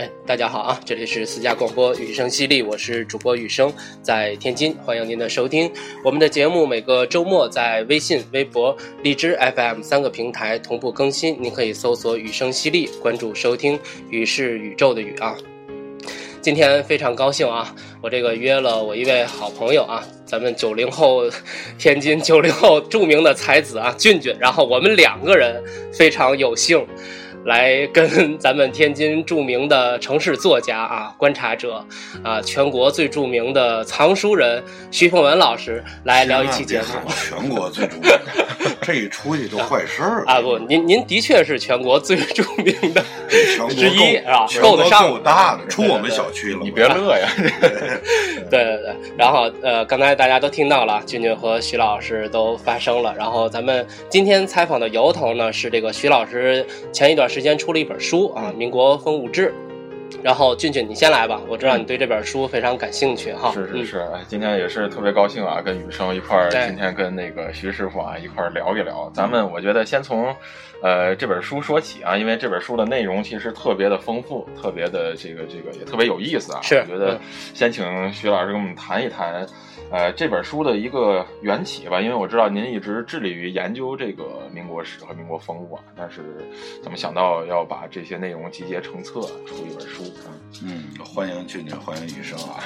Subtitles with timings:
[0.00, 0.80] 哎，大家好啊！
[0.82, 3.70] 这里是私家广播雨声犀利，我是主播雨声，
[4.00, 5.70] 在天津，欢迎您的收听。
[6.02, 13.78] 我们的节目每个周末在微信、微博、荔枝 FM 三个平台同步更新，您可以搜索“雨声犀利”，关注收听。
[14.08, 15.36] 雨是宇宙的雨啊！
[16.40, 17.74] 今天非常高兴啊！
[18.00, 21.30] 我这个约了我一位好朋友啊，咱们九零后，
[21.78, 24.34] 天津九零后著名的才子啊，俊俊。
[24.40, 26.86] 然后我们两个人非常有幸。
[27.46, 31.82] 来跟咱们天津著名的城市作家啊、观察者
[32.22, 36.86] 啊、全国最著名的藏书人徐凤文老师来聊一期节目。
[37.10, 38.10] 全国最著名，
[38.82, 40.40] 这一出去就坏事儿啊！
[40.40, 43.02] 不，您您的确是全国最著名的
[43.70, 45.08] 之一啊，够得上。
[45.08, 46.60] 够大的，出我们小区了。
[46.62, 47.26] 你别乐呀！
[48.50, 53.14] 对对对，然后呃，刚才大家都听到了，俊俊和徐老师都发声了。
[53.16, 57.29] 然后咱们今天采访的由头呢，是这个徐老师前一段。
[57.30, 59.54] 时间出了一本书啊，《民国风物志》，
[60.20, 63.52] 然后俊俊你先来吧，我知道你对这本书非常感兴趣哈。
[63.52, 69.08] 是是是，今天也是特别高兴啊，跟雨生一块儿，今天跟那个徐师傅啊一块儿聊一聊。
[69.14, 70.34] 咱们我觉得先从
[70.82, 76.58] 呃这本书说起啊，因为这本书的内容其实特别的丰富，特别的这个这个也特别有意思啊。
[76.62, 77.16] 是，我觉得
[77.54, 79.46] 先请徐老师跟我们谈一谈。
[79.92, 86.48] 呃，这本书的一个缘起吧，因为我知道您一直致力于研究这个民国史和民国风物啊，但是
[86.80, 90.04] 怎么想到要把这些内容集结成册出一本书？
[90.62, 92.62] 嗯，欢迎俊俊，欢迎雨生啊，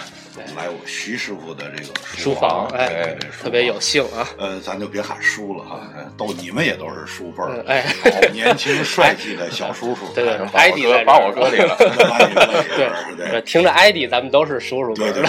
[0.55, 4.29] 来我徐师傅的这个书房，哎，特别有幸啊。
[4.37, 5.81] 呃，咱就别喊叔了哈，
[6.19, 7.87] 都你们也都是叔辈儿，哎，
[8.35, 11.75] 年轻帅气的小叔叔，对对，把我搁把我搁里了，
[13.17, 15.25] 对对，听着艾迪，咱们都是叔叔对对。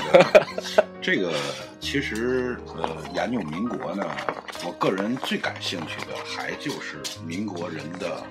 [1.01, 1.31] 这个
[1.85, 4.03] 其实呃，研究民国呢，
[4.65, 8.25] 我个人最感兴趣的还就是民国人的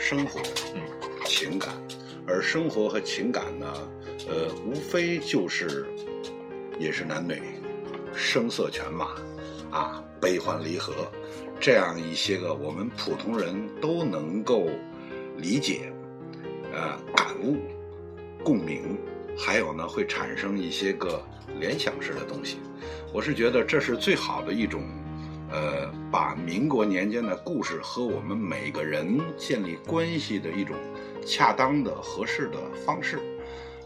[0.00, 0.40] 生活、
[1.26, 1.74] 情感，
[2.26, 3.66] 而生活和情感呢，
[4.26, 5.86] 呃，无非就是
[6.80, 7.40] 也是男女、
[8.14, 9.16] 声色犬马
[9.70, 11.12] 啊、悲欢离合
[11.60, 14.66] 这样一些个我们普通人都能够
[15.36, 15.92] 理解、
[16.72, 17.58] 呃感悟、
[18.42, 18.98] 共鸣。
[19.38, 21.22] 还有呢，会产生一些个
[21.60, 22.58] 联想式的东西。
[23.12, 24.82] 我是觉得这是最好的一种，
[25.50, 30.76] 呃，把民国年间的故事和我们每个人建立关系的一种
[31.24, 33.18] 恰当的、合适的方式。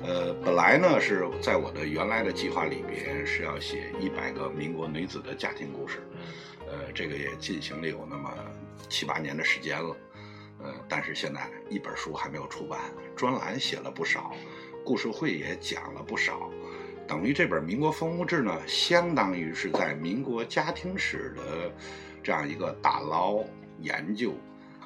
[0.00, 6.02] 呃，本来呢是在我的原来的计划里边是要写一百个民国女子的家庭故事，
[6.66, 8.34] 呃，这个也进行了有那么
[8.88, 9.96] 七八年的时间了，
[10.58, 12.80] 呃，但是现在一本书还没有出版，
[13.14, 14.34] 专栏写了不少。
[14.84, 16.50] 故事会也讲了不少，
[17.06, 21.72] 等于这本《民国风物志》呢，相当于是在民国家庭史的
[22.22, 23.44] 这样一个打捞、
[23.80, 24.34] 研究、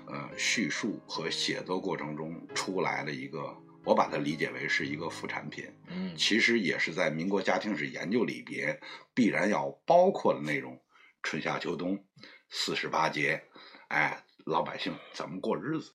[0.06, 5.64] 呃叙述和写作过程中出来的一个，我把它理解为是一个副产品。
[5.88, 8.78] 嗯，其实也是在民国家庭史研究里边
[9.14, 10.78] 必然要包括的内容：
[11.22, 11.98] 春夏秋冬、
[12.50, 13.42] 四十八节，
[13.88, 15.92] 哎，老百姓怎么过日子。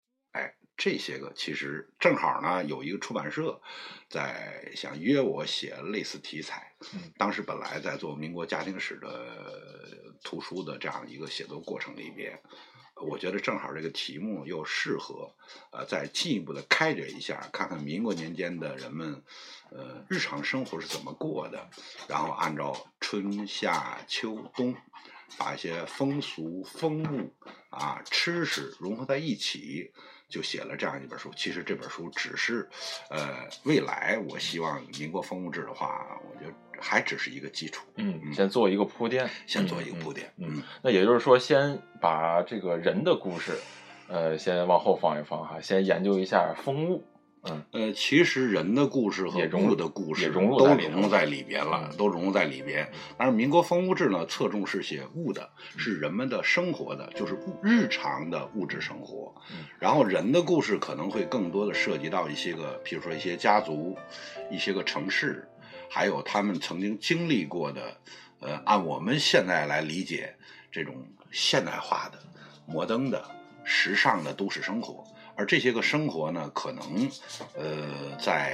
[0.84, 3.62] 这些个其实正好呢，有一个出版社
[4.10, 6.74] 在想约我写类似题材。
[7.20, 12.42] 当时本来在做民国家庭史的图书的这样一个写作过程里边，
[12.96, 15.32] 我觉得正好这个题目又适合，
[15.72, 19.24] 呃，再进一步的开掘一下，看看民国年间的人们，
[19.70, 21.70] 呃，日常生活是怎么过的，
[22.08, 24.76] 然后按照春夏秋冬，
[25.38, 27.32] 把一些风俗风物
[27.70, 29.94] 啊、吃食融合在一起。
[30.32, 31.30] 就写了这样一本书。
[31.36, 32.68] 其实这本书只是，
[33.12, 37.86] 呃，未来我希望民国风物志的话，我觉得还只是一个基础。
[37.98, 40.32] 嗯，先做一个铺垫，先做一个铺垫。
[40.38, 43.54] 嗯，那也就是说，先把这个人的故事，
[44.08, 47.06] 呃，先往后放一放哈，先研究一下风物。
[47.44, 50.50] 嗯呃，其实人的故事和物的故事都融
[51.02, 52.88] 入在里边了，都融入在里边。
[53.18, 59.34] 但是《民国风物志》呢，侧重是写物的，是人们的生活的，就是物日常的物质生活。
[59.80, 63.98] 然后人的故事可能会更多的涉及到一些个，比如说一些家族、
[64.52, 65.50] 一些个城市，
[65.90, 67.98] 还有他们曾经经历过的，
[68.42, 70.36] 呃，按我们现在来理解
[70.72, 70.96] 这种
[71.32, 72.20] 现代化的、
[72.68, 73.26] 摩登的、
[73.64, 75.04] 时尚的都市生活。
[75.36, 77.10] 而这些个生活呢，可能，
[77.56, 78.54] 呃，在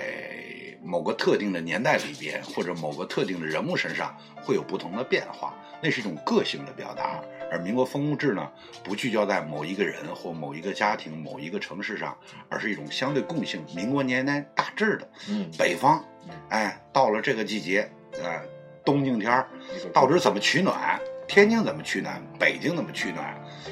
[0.84, 7.22] 某个特定的年代里边，或者某个特定的人物身上，会有不同的变化，那是一种个性的表达。
[7.50, 8.50] 而民国风物志呢，
[8.84, 12.18] 不聚焦在某一个人或某一个家庭、某一个城市上，
[12.50, 13.66] 而是一种相对共性。
[13.76, 16.04] 民国年代大致的，嗯，北方，
[16.50, 17.90] 哎，到了这个季节，
[18.22, 18.42] 呃，
[18.86, 19.48] 冬景天儿，
[19.94, 21.00] 到底怎么取暖？
[21.28, 22.22] 天津怎么取暖？
[22.40, 23.26] 北京怎么取暖？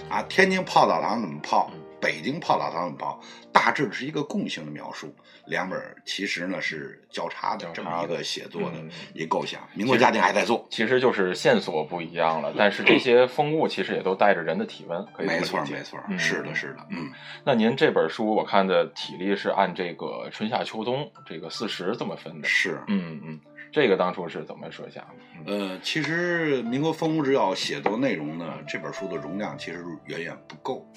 [0.10, 1.70] 啊，天津泡澡堂怎么泡？
[2.06, 3.20] 北京炮打长炮，
[3.52, 5.12] 大致是一个共性的描述。
[5.48, 8.78] 两本其实呢是交叉的这么一个写作的
[9.16, 9.68] 一构想。
[9.74, 17.10] 民国家庭还在做，其实就是线索不一样了， 但是这些风物其实也都带着人的体温，可以没错没错，是的是的，嗯。
[17.44, 23.40] 那您这本书我看的体力是按这个春夏秋冬这个四时这么分的，是，嗯嗯。
[23.72, 25.04] 这个当初是怎么设想
[25.46, 25.52] 的？
[25.52, 30.88] 呃，其实民国风物志要写作内容呢，这本书的容量其实远远不够。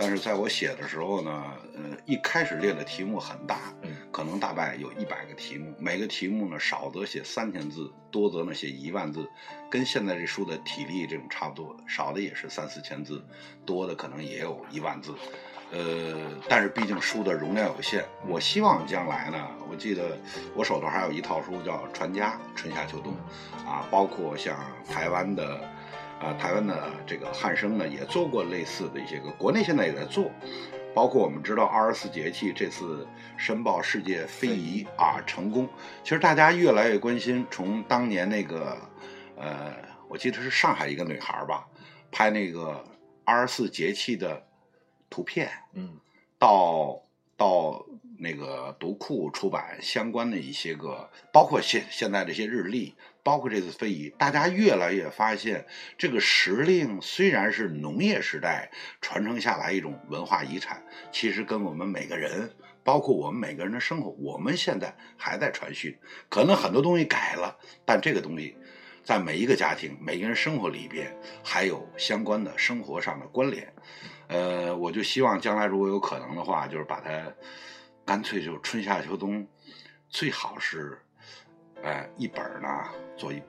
[0.00, 1.44] 但是在我写的时候呢，
[1.76, 3.74] 呃，一开始列的题目很大，
[4.10, 9.28] 可能大概有一百个题目，每个题目呢少则写三千字，多则呢写一万字，
[9.70, 13.22] 跟现在这书的体力这种差不多，少的也是三四千字，
[13.66, 15.12] 多的可能也有一万字。
[15.70, 16.16] 呃，
[16.48, 20.18] 但是毕竟书的容量有限，我希望将来呢，我记得
[20.54, 23.14] 我手头还有一套书叫《传家春夏秋冬》，
[23.68, 24.58] 啊，包括像
[24.88, 25.60] 台湾的。
[26.20, 30.30] 啊，台湾的这个汉生呢，也做过类似的一些个，国内现在也在做，
[30.94, 33.08] 包括我们知道二十四节气这次
[33.38, 35.66] 申报世界非遗啊成功，
[36.04, 38.76] 其实大家越来越关心，从当年那个，
[39.36, 39.74] 呃，
[40.08, 41.66] 我记得是上海一个女孩吧，
[42.12, 42.84] 拍那个
[43.24, 44.46] 二十四节气的
[45.08, 45.96] 图片，嗯，
[46.38, 47.00] 到
[47.34, 47.82] 到
[48.18, 52.94] 那个读库出版相关的一些个，包括现现在这些日历。
[53.22, 55.66] 包括这次非遗，大家越来越发现，
[55.98, 58.70] 这个时令虽然是农业时代
[59.00, 60.82] 传承下来一种文化遗产，
[61.12, 62.50] 其实跟我们每个人，
[62.82, 65.98] 包括我们每个人的生活，我们现在还在传续。
[66.28, 68.56] 可能很多东西改了，但这个东西
[69.04, 71.14] 在每一个家庭、每个人生活里边
[71.44, 73.72] 还有相关的生活上的关联。
[74.28, 77.32] 呃，我就希望将来如果有可能的话，就是把它
[78.04, 79.46] 干脆就春夏秋冬，
[80.08, 80.98] 最好是。
[81.82, 82.68] 哎，一本呢
[83.20, 83.42] 做一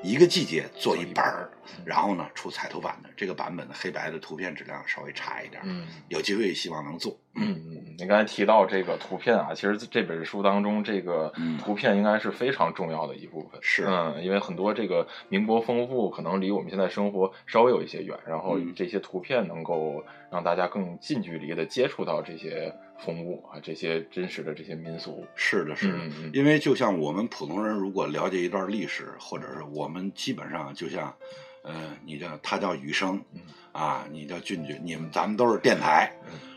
[0.00, 1.50] 一个季节做一本儿，
[1.84, 7.18] 然后呢出彩图版的这个版本的黑白的图片质量稍微差一点，嗯，有机会希望能做。
[7.34, 13.58] 嗯嗯，你刚才提到这个图片啊，其实这本书当中这个图片应该是非常重要的一部分。
[13.60, 22.72] 是，嗯，因为很多这个民国丰富可能离我们现在生活稍微有一些远，然后这些图片能够让大家更近距离的接触到这些。
[23.04, 25.98] 风物啊，这些真实的这些民俗，是的，是的，
[26.32, 31.14] 因为就像我们普通人，如果了解一段历史，或者是我们基本上就像，
[31.62, 33.22] 呃，你叫他叫雨生，
[33.70, 36.12] 啊，你叫俊俊，你们咱们都是电台，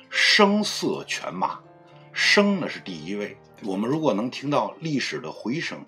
[0.09, 1.59] 声色犬马，
[2.11, 3.37] 声呢是第一位。
[3.63, 5.85] 我们如果能听到历史的回声，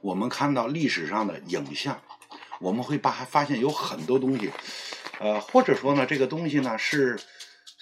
[0.00, 2.00] 我们看到历史上的影像，
[2.60, 4.50] 我们会把发现有很多东西，
[5.18, 7.18] 呃，或者说呢，这个东西呢是。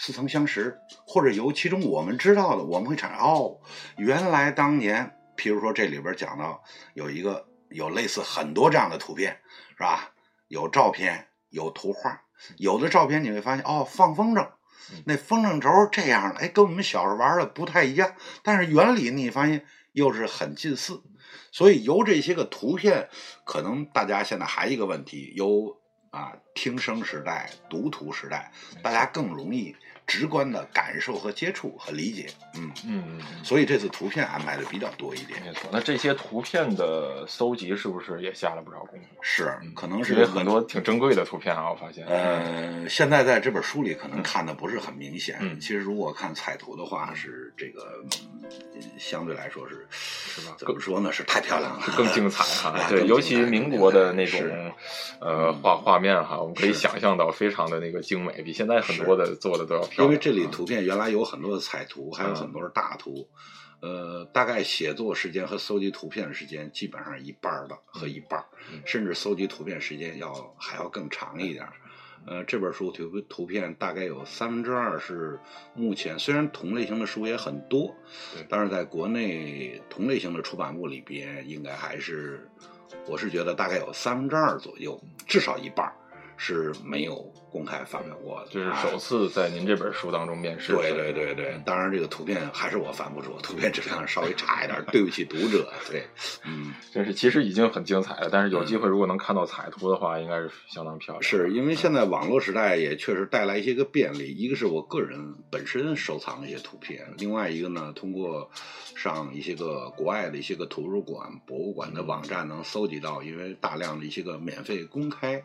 [0.01, 3.59] 似曾相识，或者由其中我们知道的，我们会产生哦，
[3.97, 6.63] 原来当年，譬如说这里边讲到
[6.95, 9.41] 有一个有类似很多这样的图片，
[9.71, 10.13] 是吧？
[10.47, 12.23] 有照片，有图画，
[12.59, 14.49] 有的照片你会发现哦，放风筝，
[15.05, 21.03] 那风筝轴这样的，哎，跟我们小时候玩的不太一样，但是原理你发现又是很近似，
[21.51, 23.09] 所以由这些个图片，
[23.45, 25.77] 可能大家现在还一个问题，由
[26.11, 29.75] 啊听声时代、读图时代，大家更容易。
[30.09, 35.39] 直观的感受和接触和理解，嗯嗯嗯，所以这次图片安排的比较多一点。
[35.45, 39.07] 没错，那这些图片的搜集是不是也下了不少功夫？
[39.21, 42.07] 是，可能是很多挺珍贵的图片啊，我发现。
[42.07, 45.37] 呃，现在在这本书里可能看的不是很明显。
[45.43, 48.03] 嗯，其实如果看彩图的话，是这个
[48.97, 50.57] 相对来说是是吧？
[50.59, 51.13] 怎么说呢？
[51.13, 52.75] 是太漂亮了，更精彩哈。
[52.89, 54.41] 对，尤其民国的那种
[55.21, 59.87] 呃画画面哈，我们可以想象到非常的那个精美，比现在很多的做的都要。
[59.99, 63.29] 因为这里图片原来有很多的彩图，还有很多是大图，
[63.81, 68.45] 呃，大概写作时间和搜集图片的时间基本上一半的和一半，
[68.85, 71.67] 甚至搜集图片时间要还要更长一点。
[72.27, 75.39] 呃，这本书图图片大概有三分之二是
[75.75, 77.95] 目前虽然同类型的书也很多，
[78.49, 82.47] 但是在国内同类型的出版物里边，应该还是
[83.07, 85.91] 我是觉得大概有三分之二左右，至少一半
[86.39, 87.31] 是没有。
[87.51, 90.75] 公开发表过的，就是首次在您这本书当中面世。
[90.75, 95.67] 对对对对，当然这个图片还是我翻不出，图片质量稍微差一点，对不起读者。
[95.91, 96.07] 对，
[96.45, 101.23] 嗯，这是其实已经很精彩了，但是有机会如果能看到彩图的话，应该是相当漂亮。
[101.23, 108.51] 是因为现在网络时代也确实带来一些个便利，一个是我个人本身收藏一些图片，另外一个呢，通过
[108.95, 115.43] 上一些个国外的一些个图书馆、博物馆的网站能搜集到，因为大量的一些个免费公开。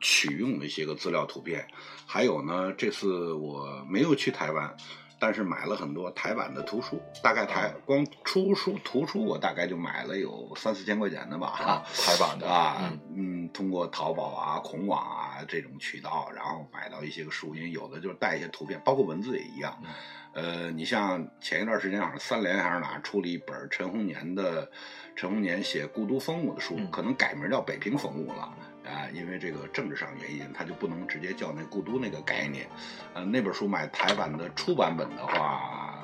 [0.00, 1.66] 取用的一些个资料图片，
[2.06, 4.76] 还有呢，这次我没有去台湾，
[5.18, 19.76] 但是买了很多台版的图书，大概台光出书图书我大概就买了有三四千块钱的吧，啊，台版的啊嗯，嗯，通过淘宝啊、孔网啊这种渠道，然后买到一些个书，因为有的就是带一些图片，包括文字也一样。
[19.82, 19.90] 嗯
[20.36, 24.70] 呃，你像前一段时间好像三联还是哪出了一本陈洪年的
[25.16, 28.54] 陈洪年写故都风物的书，嗯可能改名叫北平风物了。
[28.86, 32.66] 啊，因为这个政治上原因，他就不能直接叫那故都那个概念。
[33.14, 36.02] 呃，那本书买台版的初版本的话，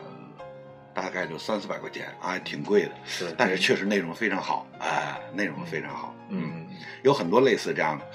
[0.93, 2.93] 大概就三四百块钱，啊，挺贵的。
[3.05, 6.15] 是，但是确实内容非常好，哎、内容非常好。
[6.29, 6.67] 嗯，
[7.03, 8.07] 有很多类似这样的，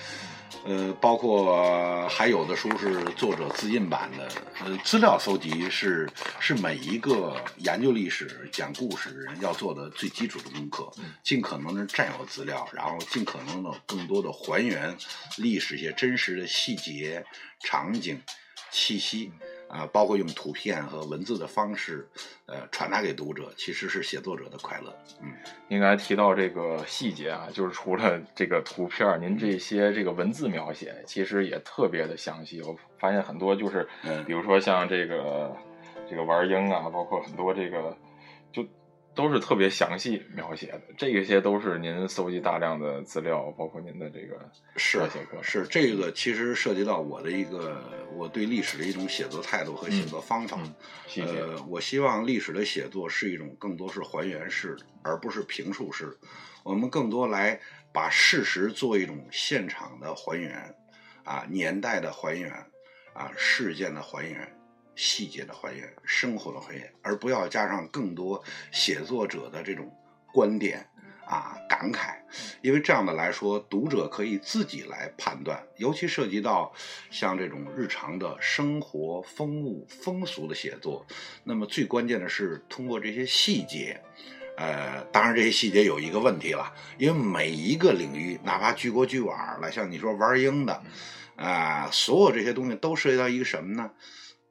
[0.66, 4.30] 呃，包括还有的书是作者自印版的，
[4.66, 10.92] 呃，资料搜集是是每一个研究历史、讲故事的人要做的最基础的功课，
[11.24, 14.98] 尽可能的占有资料，然后尽可能的更多的还原
[15.38, 17.26] 历史一些真实的细节、
[17.62, 18.22] 场景、
[18.72, 19.32] 气息。
[19.68, 22.08] 啊、包括用图片和文字的方式，
[22.46, 24.96] 呃，传达给读者，其实是写作者的快乐。
[25.22, 25.34] 嗯，
[25.68, 32.62] 您刚才提到这个细节啊，就是除了这个图片儿，您这些这个文字描写其实也特别的详细。
[32.62, 35.56] 我发现很多就是，嗯比如说像这个
[36.10, 38.07] 这个玩鹰啊，包括很多这个就
[39.18, 40.82] 都是特别详细描写的。
[40.96, 44.40] 这些都是您搜集大量的资料，包括您的这个
[44.76, 47.84] 是这些课程是这个，其实涉及到我的一个
[48.14, 50.58] 我对历史的一种写作态度和写作方法。
[50.62, 50.74] 嗯
[51.08, 56.16] 细节呃，我希望历史的写作是一种更多是还原式的，而不是评述式。
[56.64, 57.60] 我们更多来
[57.92, 60.76] 把事实做一种现场的还原，
[61.24, 62.52] 啊，年代的还原，
[63.14, 64.57] 啊，事件的还原。
[64.98, 69.90] 细节的还原，生活的还原，而不要加上更多写作者的这种
[70.34, 70.86] 观点
[71.26, 72.16] 啊感慨，
[72.62, 76.74] 因为这样的来说，读者可以自己来判断，尤其涉及到
[77.12, 81.06] 像这种日常的生活风物风俗的写作，
[81.44, 84.02] 那么最关键的是通过这些细节。
[84.58, 90.82] 呃，当然这些细节有一个问题了，因为每一个领域，哪怕举国举碗了，像你说玩鹰的，
[91.36, 93.92] 啊、所有这些东西都涉及到一个什么呢？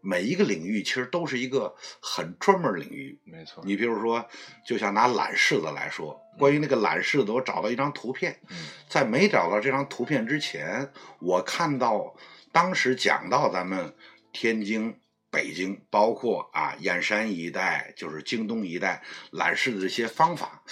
[0.00, 4.24] 每一个领域其实都是一个很专门领域，没错，你比如说，
[4.66, 8.56] 就像拿懒柿子来说，关于那个懒柿子，我找到一张图片，嗯
[8.88, 12.14] 在没找到这张图片之前，我看到
[12.52, 13.94] 当时讲到咱们
[14.32, 15.00] 天津、
[15.30, 20.62] 北京，包括啊燕山一带，就是京东一带懒柿的这些方法，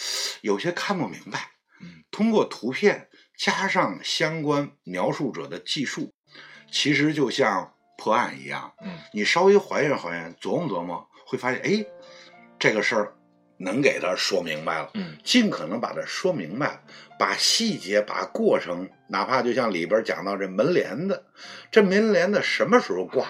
[0.43, 1.51] 有些看不明白。
[1.81, 6.15] 嗯通过图片加上相关描述者的记述，
[6.71, 11.85] 其实就像破案一样，嗯你稍微还原还原，琢磨琢磨，会发现，哎，
[12.59, 13.15] 这个事儿
[13.57, 14.91] 能给他说明白了。
[14.95, 16.83] 嗯尽可能把它说明白，
[17.19, 21.25] 把细节、把过程，哪怕就像里边讲到这门帘子，
[21.71, 23.27] 这门帘子什么时候挂，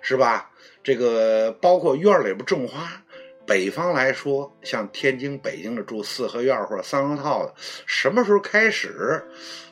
[0.00, 0.50] 是吧？
[0.82, 3.02] 这个包括院里边种花，
[3.50, 7.52] 北方来说，像天津、北京的住四合院或者三合套的，
[7.84, 9.24] 什么时候开始？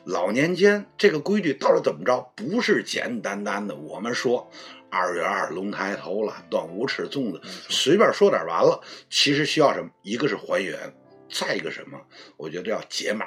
[0.03, 2.19] 老年间这个规矩到底怎么着？
[2.35, 4.51] 不是简简单单的我们说
[4.89, 8.81] 二月二龙抬头了，端午吃粽子，随便说点完了。
[9.09, 9.89] 其实需要什么？
[10.01, 10.77] 一个是还原，
[11.31, 11.97] 再一个什么？
[12.35, 13.25] 我觉得要解码。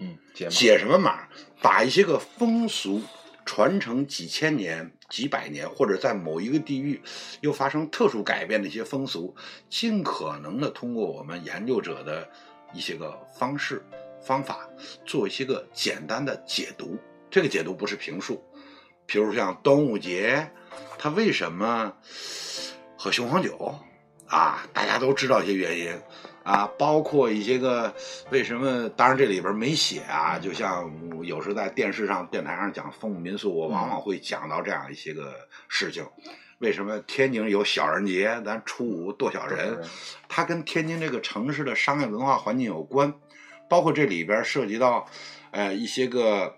[0.00, 1.26] 嗯，解码解什么码？
[1.62, 3.00] 把一些个风俗
[3.48, 7.00] 传承几千年、几百年，或者在某一个地域
[7.40, 9.34] 又发生特殊改变的一些风俗，
[9.70, 12.28] 尽可能的通过我们研究者的
[12.74, 13.82] 一些个方式、
[14.20, 14.68] 方法，
[15.06, 16.98] 做一些个简单的解读。
[17.30, 18.44] 这个解读不是评述，
[19.06, 20.50] 比如像端午节，
[20.98, 21.90] 它为什么
[22.98, 23.74] 喝雄黄酒
[24.26, 24.68] 啊？
[24.74, 25.98] 大家都知道一些原因。
[26.48, 27.94] 啊，包括一些个
[28.30, 28.88] 为什么？
[28.96, 30.90] 当然这里边没写啊，就像
[31.22, 35.34] 有时在电视上、电台上讲风物民俗，我往往会讲到这样一些个
[35.68, 36.06] 事情。
[36.58, 38.40] 为什么天津有小人节？
[38.46, 39.78] 咱初五剁小人，
[40.26, 43.12] 它跟天津这个城市的商业文化环境有关，
[43.68, 45.06] 包括这里边涉及到，
[45.50, 46.54] 呃，一些个。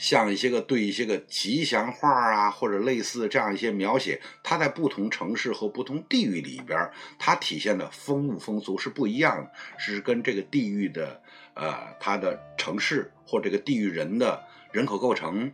[0.00, 11.20] 像一些个对一些个吉祥话啊，或者类似这样一些描写，它在不同城市和不同地域里边，它体现的风物风俗是不一样的，是跟这个地域的
[11.52, 14.42] 呃它的城市或这个地域人的
[14.72, 15.52] 人口构成，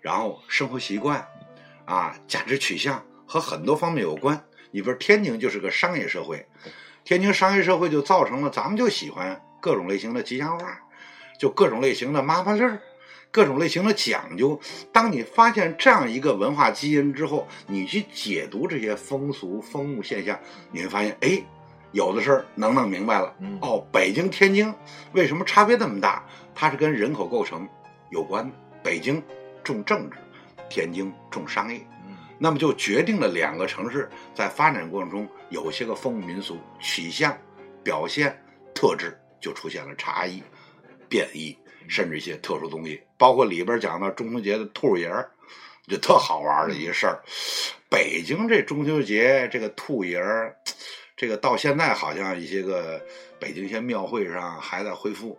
[0.00, 1.28] 然后生活习惯
[1.84, 4.42] 啊价值取向和很多方面有关。
[4.70, 6.46] 你比如天津就是个商业社会，
[7.04, 10.80] 天津商业社会就造成了咱们就喜欢各种类型的吉祥话，
[11.38, 12.80] 就各种类型的麻烦事儿。
[13.32, 14.60] 各种类型的讲究，
[14.92, 20.38] 当你发现这样一个文化基因之后，你去解读这些风俗风物现象，
[20.70, 21.42] 你会发现，哎，
[21.92, 23.34] 有的事儿能弄明白了。
[23.40, 24.72] 嗯哦，北京、天津
[25.12, 26.22] 为什么差别那么大？
[26.54, 27.66] 它是跟人口构成
[28.10, 28.54] 有关的。
[28.82, 29.22] 北京
[29.64, 30.18] 重政治，
[30.68, 31.78] 天津重商业。
[32.06, 37.32] 嗯那么就决定了两个城市在发展过程中有些个风物民俗取向、
[37.84, 38.36] 表现、
[38.74, 40.42] 特质就出现了差异、
[41.08, 41.56] 变异，
[41.88, 45.30] 甚至一些特殊东西，包括里边讲到中秋节的兔爷儿，
[45.86, 47.22] 就特好玩的一个事儿。
[47.88, 50.56] 北京这中秋节这个兔爷儿，
[51.16, 53.00] 这个到现在好像一些个
[53.38, 55.38] 北京一些庙会上还在恢复，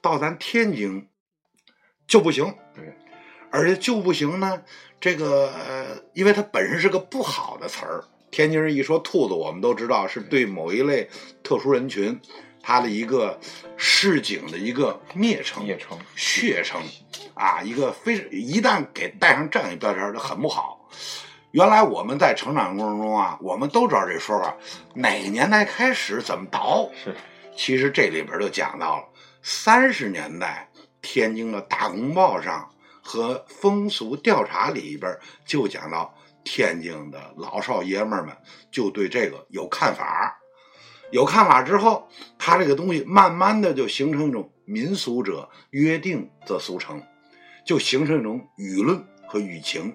[0.00, 1.08] 到咱天津
[2.06, 2.44] 就不行。
[2.74, 2.92] 对，
[3.50, 4.62] 而且就不行呢，
[5.00, 8.04] 这个呃，因为它本身是个不好的词儿。
[8.30, 11.06] 天津人一说兔子，我们都知道是对某一类
[11.42, 12.18] 特殊人群，
[12.62, 13.38] 他的一个
[13.76, 16.80] 市井的一个蔑称、蔑称、血称
[17.34, 20.88] 啊，一个非一旦给带上这样一标签，就很不好。
[21.50, 24.56] 原来我们在成长过程中啊，我们都知道这说法，
[24.94, 26.88] 哪个年代开始怎么倒？
[27.04, 27.14] 是
[27.54, 29.04] 其实这里边就讲到了
[29.42, 30.66] 三十年代
[31.02, 32.66] 天津的大公报上
[33.02, 35.14] 和风俗调查里边
[35.44, 36.14] 就讲到
[36.44, 38.34] 天津的老少爷们们
[38.70, 40.34] 就对这个有看法，
[41.12, 47.00] 有看法之后，他这个东西慢慢的就形成一种民俗者约定则俗成，
[47.66, 49.94] 就形成一种舆论和舆情。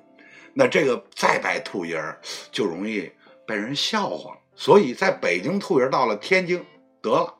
[0.53, 2.21] 那这个再摆兔爷儿
[2.51, 3.11] 就容易
[3.47, 6.63] 被人笑话，所以在北京兔爷儿到了天津
[7.01, 7.33] 得了。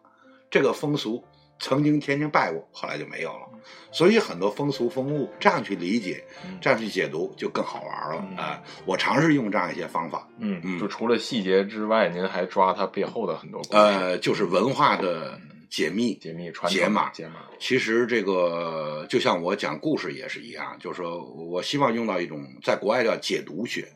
[0.49, 1.23] 这个风俗
[1.59, 3.47] 曾经天津拜过，后来就没有了。
[3.91, 6.23] 所以很多风俗风物这样去理解，
[6.61, 8.63] 这样去解读就更好玩了嗯啊！
[8.85, 16.15] 我尝试用这样一些方法，嗯嗯就除了细节之外，您还抓它背后的很多呃，就是文化的解密。
[16.15, 23.87] 解密传解码解码，其实这个就像我讲故事也是一样，就是说我希望用到一种在国外叫解读学，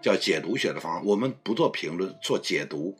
[0.00, 1.02] 叫解读学的方法。
[1.04, 2.96] 我们不做评论，做解读，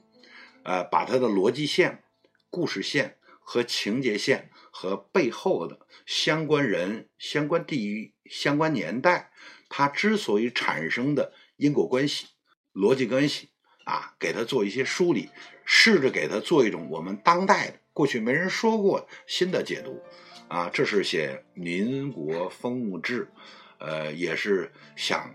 [0.64, 2.02] 呃，把它的逻辑线、
[2.50, 9.30] 故事线和情节线和背后的相关人、相关地域、相关年代，
[9.68, 12.26] 它之所以产生的因果关系、
[12.72, 13.50] 逻辑关系
[13.84, 15.28] 啊，给它做一些梳理，
[15.64, 20.02] 试着给它做一种我们当代的、过去没人说过新的解读
[20.49, 20.70] 啊。
[20.72, 23.28] 这是写民国风物志，
[23.78, 25.35] 呃，也是想。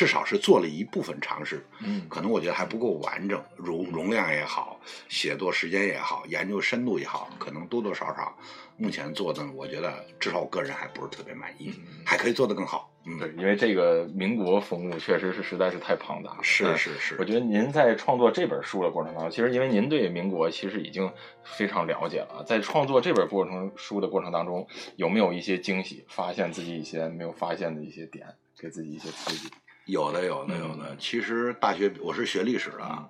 [0.00, 8.34] 至少是做了一部分尝试，嗯可能我觉得还不够完整，容容量也好，写作时间也好，研究深度也好，可能多多少少，
[8.78, 12.90] 目前做的我觉得至少我个人还不是特别满意，嗯还可以做得更好。
[13.04, 16.38] 嗯，对，因为这个民国风物确实是实在是太庞大了。
[16.42, 21.12] 是嗯是是，我觉得您在创作这本书的过程当中，其实因为您对民国其实已经
[21.44, 28.26] 非常了解了，在创作这本过程书的过程当中，有没有一些惊喜，发现自己一些没有发现的一些点，
[28.58, 29.50] 给自己一些刺激？
[29.90, 30.96] 有的有的有的。
[30.98, 33.08] 其实大学我是学历史的啊，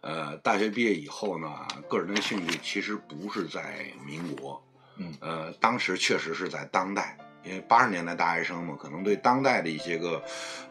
[0.00, 1.48] 呃，大学毕业以后呢，
[1.88, 4.62] 个人的兴趣其实不是在民国，
[4.96, 10.22] 嗯呃，当时确实是在当代，因为八十年代大学生嘛，可能对当代的一些个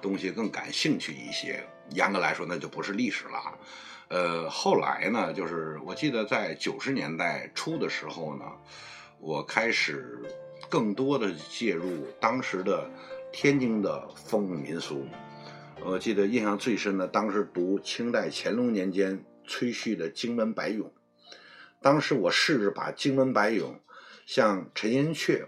[0.02, 1.64] 东西更感兴趣一些。
[1.90, 3.58] 严格来说，那就不是历史了。
[4.08, 8.46] 呃，后来呢，就是我记得在九十年代初的时候呢，
[9.20, 10.20] 我开始
[10.70, 12.90] 更多的介入当时的
[13.32, 15.06] 天津的风俗民俗。
[15.86, 20.88] 我记得印象最深的，当时读清代乾隆年间崔旭的《荆门百咏》，
[21.82, 23.76] 当时我试着把《荆门百咏》
[24.26, 25.46] 像陈寅恪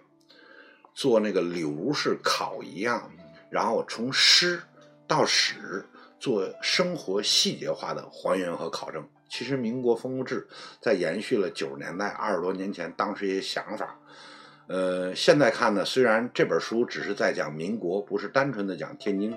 [0.93, 3.09] 做那个柳如是考一样，
[3.49, 4.61] 然后从诗
[5.07, 5.85] 到史
[6.19, 9.07] 做生活细节化的还原和考证。
[9.29, 10.47] 其实民国风物志
[10.81, 13.97] 在延续了九十年代二十多年前当时一些想法。
[14.67, 19.35] 呃，现在看呢，虽然这本书只是在讲民国，不是单纯的讲天津，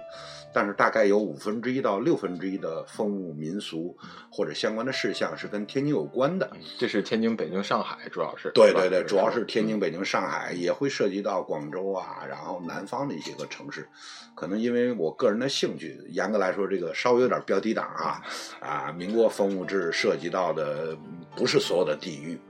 [0.55, 3.95] 但是大概有五分之一到六分之一的风物民俗
[4.33, 6.51] 或者相关的事项是跟天津有关的。
[6.79, 13.87] 这是天津、北京、上海，主要是对对对，主要是天津、嗯北京、上海，也会涉及到广州啊，然后南方的一些个城市。
[14.35, 18.23] 可能因为我个人的兴趣，严格来说，这个稍微有点标题党啊
[18.61, 20.97] 啊，民国风物志涉及到的
[21.37, 22.41] 不是所有的地域。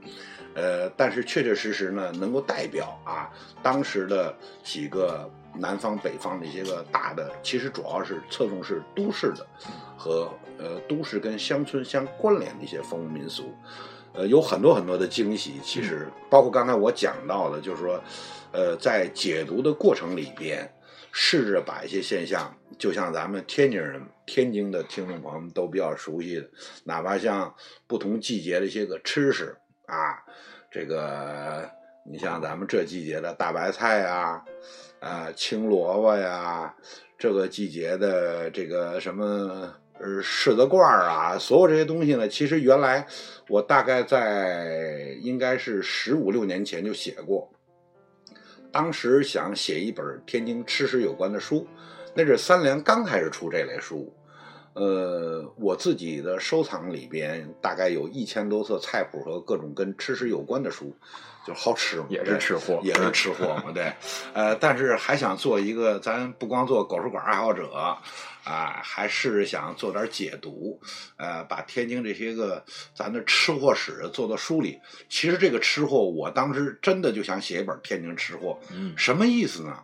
[0.59, 3.31] 呃，但是确确实实呢，能够代表啊
[3.63, 9.47] 当时的几个南方、北方的一些个大的，其实主要是侧重是都市的
[9.97, 13.55] 和呃都市跟乡村相关联的一些风俗民俗，
[14.13, 15.53] 呃，有很多很多的惊喜。
[15.63, 18.03] 其实包括刚才我讲到的，就是说，
[18.51, 20.69] 呃，在解读的过程里边，
[21.11, 26.49] 试着把一些现象，就像咱们天津人、天津的听众朋友们都比较熟悉的，
[26.83, 27.53] 哪怕像
[27.87, 29.55] 不同季节的一些个吃食
[29.87, 30.21] 啊，
[30.71, 31.69] 这个
[32.03, 34.43] 你像咱们这季节的大白菜啊，
[34.99, 36.73] 啊青萝卜呀，
[37.17, 43.05] 这个季节的这个什么呃柿子罐儿啊，所有这些东西呢，其实原来
[43.47, 47.51] 我大概在应该是十五六年前就写过。
[48.71, 51.67] 当时想写一本天津吃食有关的书，
[52.13, 54.13] 那是三联刚开始出这类书。
[54.79, 60.95] 呃，我自己的收藏里边大概有一千多册菜谱和各种跟吃食有关的书，
[61.45, 63.91] 就好吃嘛，也是吃货，也是吃货嘛，对。
[64.33, 70.79] 呃，但是还想做一个，咱不光做狗食馆爱好者啊，还是想做点解读，
[71.17, 72.63] 呃，把天津这些个
[72.95, 74.79] 咱的吃货史做到书里。
[75.09, 79.77] 其实这个吃货，我当时真的就想写一本天津吃货，嗯，什么意思呢？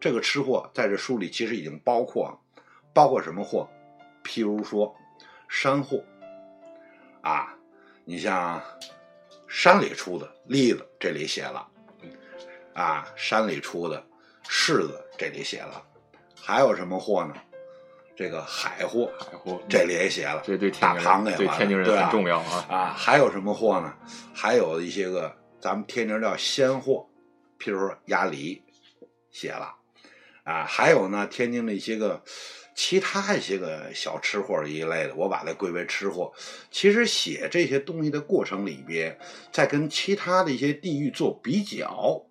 [0.00, 2.40] 这个吃货在这书里其实已经包括，
[2.94, 3.68] 包括什么货？
[4.30, 4.94] 譬如说，
[5.48, 6.00] 山货，
[7.20, 7.52] 啊，
[8.04, 8.62] 你像
[9.48, 11.66] 山里出的栗子，这里写了，
[12.72, 14.00] 啊，山里出的
[14.44, 15.82] 柿子，这里写了，
[16.40, 17.34] 还有什么货呢？
[18.14, 22.66] 这个海货，海货，这里也写了，对对大螃蟹，对天津人很重要啊。
[22.68, 23.92] 啊，还有什么货呢？
[24.32, 27.04] 还有一些个咱们天津叫鲜货，
[27.58, 28.62] 譬如说鸭梨，
[29.32, 29.74] 写了，
[30.44, 32.22] 啊，还有呢，天津的一些个。
[32.82, 36.32] 其他一些个小吃货一类的，我把它归为吃货。
[36.70, 39.18] 其实写这些东西的过程里边，
[39.52, 42.24] 在跟其他的一些地域做比较，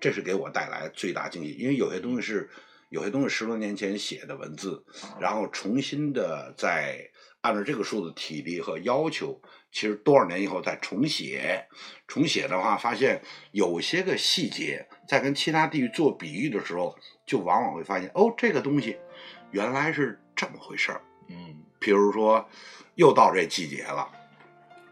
[0.00, 1.52] 这是给我带来最大惊喜。
[1.52, 2.50] 因为有些东西是
[2.88, 4.84] 有些东西十多年前写的文字，
[5.20, 6.98] 然后重新的再
[7.42, 11.64] 按照这个数字体力和要求，其实多少年以后再重写，
[12.08, 18.96] 重写的话，发现有些个细节在跟其他地域做比喻的时候，就往往会发现哦，这个东西。
[19.54, 21.36] 原来是这么回事儿，嗯，
[21.78, 22.44] 比如说，
[22.96, 24.04] 又到这季节了，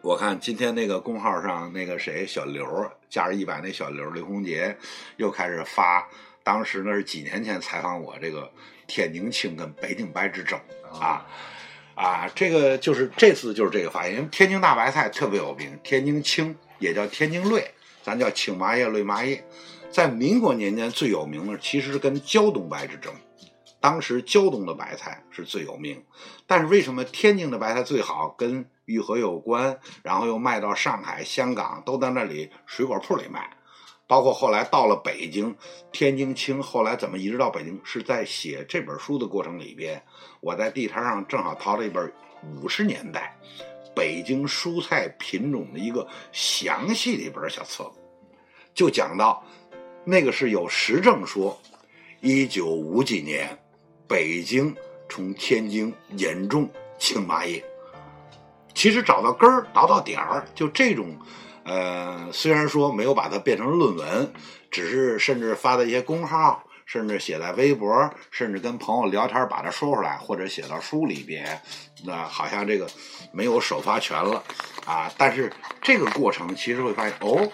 [0.03, 2.65] 我看今天那个公号上那个谁小刘
[3.11, 4.77] 加着一百那小刘刘洪杰
[5.17, 6.09] 又开始发，
[6.45, 8.49] 当时那是几年前采访我这个
[8.87, 10.57] 天津青跟北京白之争
[10.93, 11.27] 啊
[11.97, 17.61] 啊，这个就是这次就是这个发现，因为天津大白菜特别有名，天津青也叫天津绿，
[18.05, 19.45] 咱叫青麻叶绿麻叶，
[19.91, 23.13] 在民国年间最有名的其实是跟胶东白之争。
[23.83, 26.01] 当时胶东的白菜是最有名，
[26.47, 28.33] 但是为什么天津的白菜最好？
[28.39, 33.57] 跟玉河有关，然后又卖到上海、香港，都在那里水果铺里卖。
[34.07, 35.57] 包括后来到了北京，
[35.91, 37.81] 天津青，后来怎么一直到北京？
[37.83, 40.01] 是在写这本书的过程里边，
[40.41, 42.13] 我在地摊上正好淘了一本
[42.55, 43.37] 五十年代
[43.97, 48.01] 北京蔬菜品种的一个详细的一本小册子，
[48.73, 49.43] 就讲到
[50.05, 51.61] 那个是有实证说，
[52.21, 53.59] 一九五几年。
[54.07, 54.75] 北京
[55.09, 57.65] 从天津引种青麻叶，
[58.75, 61.19] 其实找到根儿，倒到点儿，就这种，
[61.65, 64.33] 呃，虽然说没有把它变成论文，
[64.71, 71.61] 只是甚至发在一些公号，甚至写在微博，甚至跟朋友聊天把它说出来，或者写到书里边，
[72.05, 72.87] 那好像这个
[73.33, 74.43] 没有首发权了
[74.85, 75.13] 啊。
[75.17, 77.51] 但是这个过程其实会发现，哦。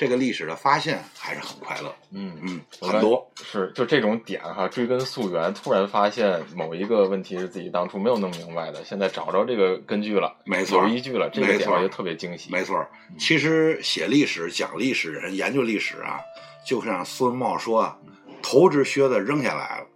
[0.00, 12.50] 这个历史的发现还是很快乐，嗯嗯，很多是就这种点哈，追根溯源，突然发现某一个问题是自己当初没有弄明白的，现在找着这个根据了，没错，有依据了，这个点就特别惊喜。
[12.50, 12.82] 没错，
[13.18, 16.18] 其实写历史、讲历史人、研究历史啊，
[16.66, 17.94] 就像苏文茂说，
[18.40, 19.86] 头只靴子扔下来了，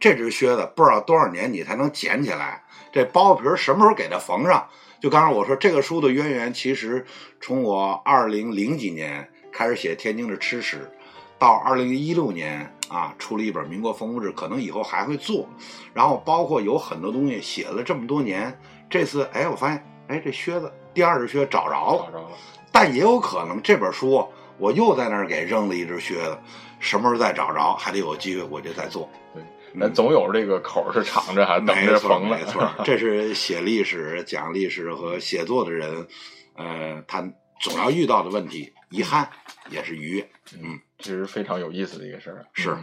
[0.00, 4.66] 这只靴子不知道多少年你才能捡起来，这包皮什么时候给它缝上？
[4.98, 7.04] 就刚才我说这个书的渊源，其实
[7.38, 9.28] 从我二零零几年。
[9.52, 10.90] 开始写天津的吃史，
[11.38, 15.48] 到二零一六年啊，出了一本《民国风物志》，可能以后还会做。
[15.92, 22.30] 然后包括有很多东西写了这么多年，这次哎，我发现哎，这靴子第二只靴找着了，找着了。
[22.72, 24.26] 但也有可能这本书
[24.58, 26.38] 我又在那儿给扔了一只靴子，
[26.80, 29.08] 什么时候再找着，还得有机会我就再做。
[29.34, 29.42] 对，
[29.74, 36.06] 那总有这个口是敞着，还等着缝没错， 这是写历史、讲历史和写作的人，
[36.54, 37.22] 呃，他
[37.60, 38.72] 总要遇到的问题。
[38.92, 39.28] 遗憾
[39.70, 42.46] 也是愉悦，嗯，这是非常有意思的一个事儿。
[42.52, 42.76] 是，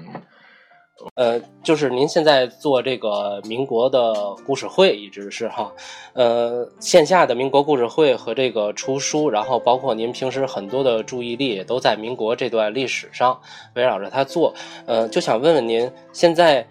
[1.16, 4.14] 呃，就是您现在做这个民国的
[4.46, 5.72] 故事会，一直是哈，
[6.14, 13.40] 呃，线下的民国故事会和这个出书，然后包括您平时很多的注意力也都在民国这段历史上，
[13.76, 14.54] 围绕着它做。
[14.86, 16.68] 呃，就想问问您，现在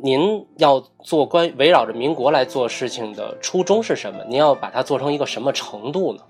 [0.00, 4.22] 您要做关围绕着民国来做事情的初衷是什么？
[4.28, 6.22] 您要把它做成一个什么程度呢？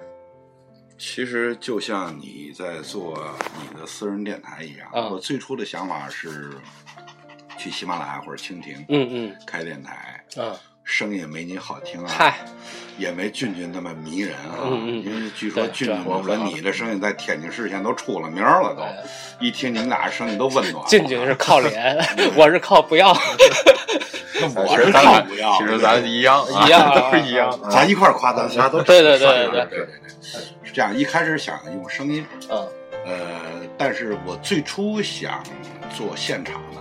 [1.04, 3.18] 其实就像你在做
[3.60, 6.52] 你的私人电台一样，我最初的想法是
[7.58, 12.38] 去喜马拉雅或者蜻蜓，嗯嗯，开电台，嗯，声音没你好听啊，嗨，
[12.98, 18.84] 也没俊俊那么迷人啊，嗯嗯，因为据说俊俊和你的声音在天津市现在都出了名了，都
[19.44, 20.84] 一听你们俩声音都温暖。
[20.88, 21.96] 俊俊是靠脸，
[22.36, 23.10] 我是靠不要，
[24.56, 29.88] 我是靠不要，其实咱一样一样 都是一样，咱一块夸咱仨都对对对对对对对。
[30.64, 32.68] 是这样，一开始想用声音，嗯，
[33.06, 33.40] 呃，
[33.78, 35.42] 但是我最初想
[35.96, 36.80] 做现场的，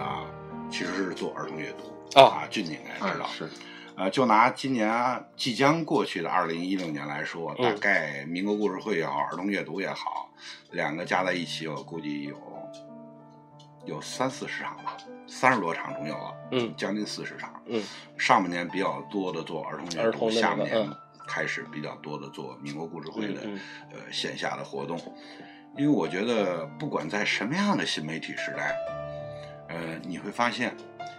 [0.72, 3.30] 其实是做儿童阅读，哦啊，俊俊应该知道。
[3.38, 3.48] 是
[4.02, 7.72] 呃，就拿今年即将过去的二零一六年来说，嗯。
[7.72, 10.28] 大概民国故事会也好，儿童阅读也好，
[10.72, 12.36] 两个加在一起，我估计有
[13.86, 17.62] 有三四十场吧，三十多场总有了，嗯将近四十场。
[17.68, 17.84] 嗯。
[18.18, 20.98] 上半年比较多的做儿童阅读，下半年嗯。
[21.28, 23.60] 开始比较多的做民国故事会的、嗯。
[23.92, 24.98] 呃线下的活动，
[25.78, 28.76] 因为我觉得不管在什么样的新媒体时代，
[29.70, 30.76] 呃，你会发现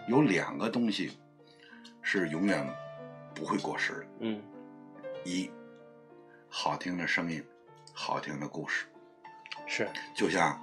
[0.08, 1.12] 有两个东西
[2.02, 2.66] 是永远
[3.34, 4.42] 不会过时的：嗯
[5.24, 5.50] 一，
[6.48, 7.42] 好听的声音，
[7.94, 8.86] 好听的故事，
[9.66, 10.60] 是就像。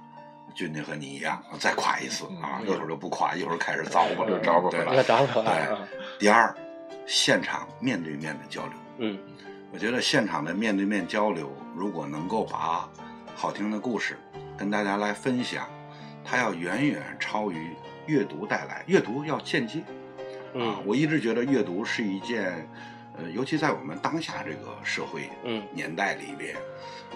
[0.52, 2.58] 俊俊和你一样，再夸一次啊！
[2.60, 6.52] 嗯一会儿就不夸，一会儿开始糟吧，就招吧对回要找我对啊，第二，
[7.06, 8.72] 现场面对面的交流。
[8.98, 9.16] 嗯
[9.72, 12.90] 我觉得现场的面对面交流，如果能够把
[13.36, 14.18] 好听的故事
[14.58, 15.68] 跟大家来分享，
[16.24, 17.76] 它要远远超于
[18.06, 18.82] 阅读带来。
[18.88, 19.84] 阅读要间接
[20.50, 22.68] 啊嗯，我一直觉得阅读是一件，
[23.16, 26.56] 呃，尤其在我们当下这个社会嗯年代里边，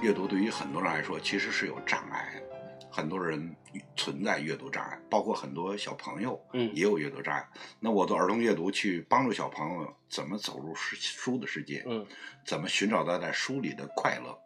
[0.00, 2.44] 阅读对于很多人来说其实是有障碍的。
[2.90, 3.52] 很多人
[3.96, 7.44] 存在阅读障碍，包括很多小朋友，嗯也有阅读障碍。
[7.80, 12.06] 那我做儿童阅读，去帮助小朋友怎么走入书书的世界，嗯
[12.46, 14.38] 怎么寻找到在书里的快乐。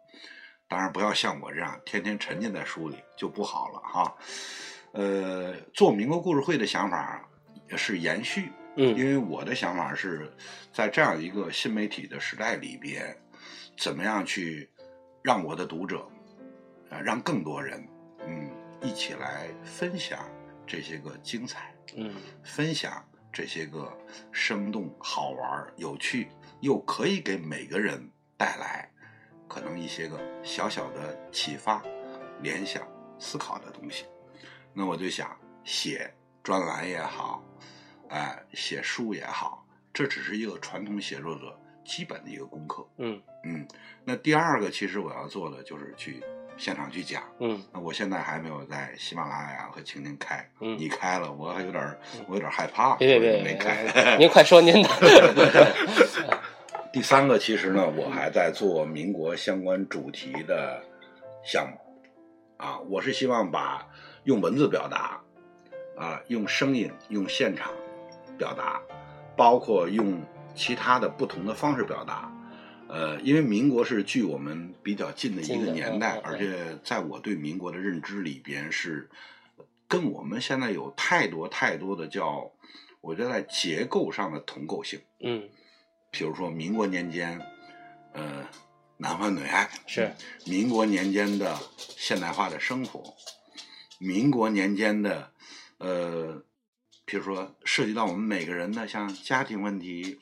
[0.67, 4.15] 当然，不要像我这样天天沉浸在书里，就不好了哈。
[4.93, 7.23] 呃，做民国故事会的想法
[7.77, 10.31] 是延续，因嗯为我的想法是
[10.71, 13.13] 在这样一个新媒体的时代里边，
[13.77, 14.69] 怎么样去
[15.21, 16.07] 让我的读者，
[16.89, 17.85] 呃，让更多人，
[18.25, 18.49] 嗯，
[18.81, 20.25] 一起来分享
[20.65, 23.91] 这些个精彩，嗯分享这些个
[24.31, 26.29] 生动、好玩、有趣，
[26.61, 28.89] 又可以给每个人带来
[29.45, 31.83] 可能一些个小小的启发、
[32.41, 32.87] 联想、
[33.19, 34.05] 思考的东西。
[34.73, 36.09] 那我就想写
[36.41, 37.43] 专栏也好，
[38.09, 42.85] 哎、写书也好，这只是一个传统写作者基本的一个功课。
[42.97, 43.65] 嗯嗯，
[44.03, 46.21] 那第二个其实我要做的就是去
[46.57, 47.23] 现场去讲。
[47.39, 54.17] 嗯那我现在还没有在喜马拉雅和蜻蜓开，嗯你开了，我还有点，我有点害怕，别别别，没开。
[54.17, 54.89] 您快说您的。
[56.91, 60.83] 第三个，其实呢，我还在做民国相关主题的
[61.43, 61.77] 项目，
[62.57, 63.87] 啊，我是希望把
[64.23, 65.21] 用文字表达，
[65.95, 67.71] 啊，用声音、用现场
[68.39, 68.81] 表达，
[69.37, 70.19] 包括用
[70.55, 72.33] 其他的不同的方式表达。
[72.87, 79.07] 呃，因为民国是距我们比较近的一个年代而且在我对民国的认知里边是
[79.87, 82.51] 跟我们现在有太多太多的叫，
[83.01, 84.99] 我觉得在结构上的同构性。
[85.19, 85.47] 嗯
[86.09, 87.39] 比如说民国年间，
[88.13, 88.43] 呃，
[88.97, 90.11] 男欢女爱，是
[90.49, 93.13] 民国年间的现代化的生活，
[93.99, 95.31] 民国年间的，
[95.77, 96.41] 呃，
[97.09, 100.19] 比如说涉及到我们每个人的像家庭问题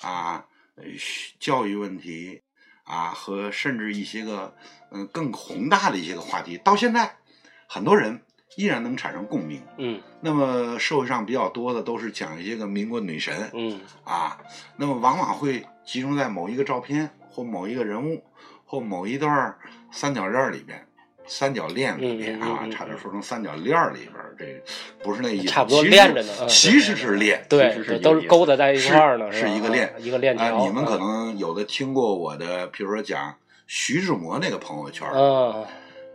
[0.00, 0.44] 啊、
[0.74, 0.82] 呃
[1.38, 2.42] 教育问题
[2.82, 4.52] 啊，和甚至一些个
[4.90, 7.14] 嗯、呃更宏大的一些个话题，到现在
[7.68, 8.20] 很多人
[8.56, 9.62] 依然能产生共鸣。
[9.78, 10.02] 嗯。
[10.20, 13.80] 那么社会上比较多的都是讲一些个民国女神，嗯。
[14.02, 14.36] 啊，
[14.76, 18.24] 那么往往会集中在某一个照片或某一个人物
[18.66, 19.56] 或某一段
[19.92, 20.84] 三角恋里边，
[21.26, 24.62] 三角恋里边啊，差点说成三角恋里边，这
[25.02, 30.66] 不是那意思，差不多其实连着呢嗯其实是恋，对其实是，都是勾搭在一块儿呢，是是一个链啊一个链啊、条。
[30.66, 33.34] 你们可嗯能有的听过我的，比如说讲
[33.66, 35.64] 徐志摩那个朋友圈，嗯。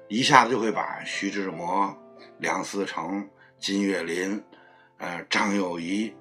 [0.08, 1.96] 一下子就会把徐志摩、
[2.40, 3.28] 梁思成、
[3.60, 4.44] 金岳霖、
[4.98, 6.12] 呃张幼仪、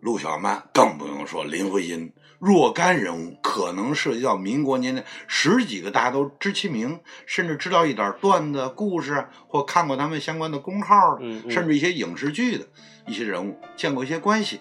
[0.00, 12.64] 陆小曼，更不用说林徽因若干人物，可能涉及到民国年代十几个大家都知其名，甚至知道一点段子、故事，或看过他们相关的公号，嗯嗯甚至一些影视剧的
[13.06, 14.60] 一些人物，见过一些关系。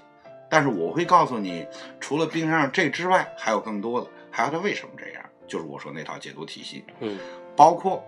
[0.50, 1.66] 但是我会告诉你，
[2.00, 6.84] 除了冰山上这之外，还有更多的，还有他为什么这样，就是我说那套解读体系。
[7.00, 7.18] 嗯
[7.56, 8.04] 包括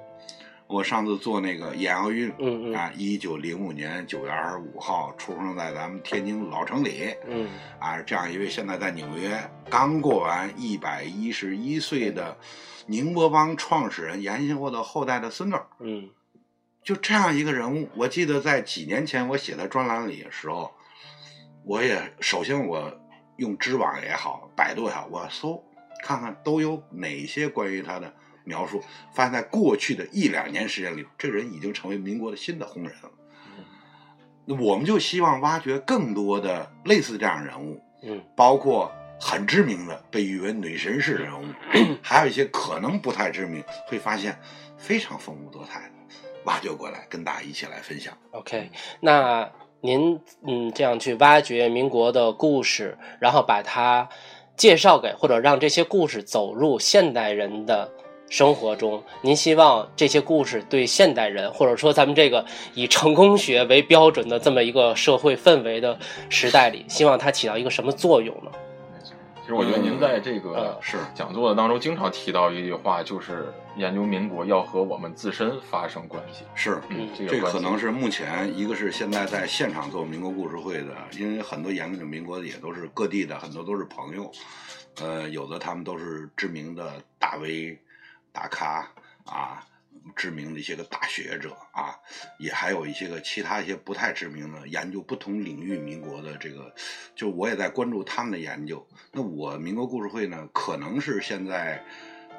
[0.70, 2.76] 我上次做那个演奥运，嗯嗯。
[2.76, 7.50] 啊，一九零五年九月二十五号出生在咱们天津老城里，嗯。
[7.80, 9.36] 啊，这样一位现在在纽约
[9.68, 12.38] 刚过完一百一十一岁的
[12.86, 16.08] 宁波帮创始人阎锡或的后代的孙女儿，嗯。
[16.84, 20.72] 就这样一个人物，我记得在几年前我写在专栏里的时候，
[21.66, 22.96] 我也首先我
[23.38, 25.64] 用知网也好，百度也好，我搜
[26.04, 28.14] 看看都有哪些关于他的
[28.50, 28.82] 描述，
[29.14, 33.12] 发现在过去的一两年时间里，这个人已经成为民国的新的红人了。
[34.46, 41.46] 那我们就希望挖掘更多的类似这样的人物，嗯包括很知名的被誉为女神式人物，
[42.02, 44.36] 还有一些可能不太知名，会发现
[44.76, 45.94] 非常丰富多彩的，
[46.46, 48.18] 挖掘过来跟大家一起来分享。
[48.32, 49.48] ，OK，那
[49.82, 54.10] 您嗯这样去挖掘民国的故事，然后把它
[54.56, 57.92] 介绍给或者让这些故事走入现代人的
[58.30, 65.98] 生活中，您希望这些故事对现代人，或者说咱们这个以成功学为标准的这么一个社会氛围的
[66.30, 68.52] 时代里，希望它起到一个什么作用呢？
[69.42, 76.44] 其实我觉得您在这个是讲座的当中经常提到一句话，就是研究民国要和我们自身发生关系。
[76.54, 84.32] 是，嗯这个这可能是目前一个是现在在现场做民国故事会的，因为很多研究民国的也都是各地的，很多都是朋友，
[85.02, 87.76] 呃，有的他们都是知名的大 V、
[88.32, 88.88] 大咖
[89.26, 89.66] 啊，
[90.16, 91.96] 知名的一些个大学者啊，
[92.38, 96.74] 也还有一些个其他一些不太知名的研究不同领域民国的这个，
[97.16, 98.86] 就我也在关注他们的研究。
[99.12, 101.84] 那我民国故事会呢，可能是现在。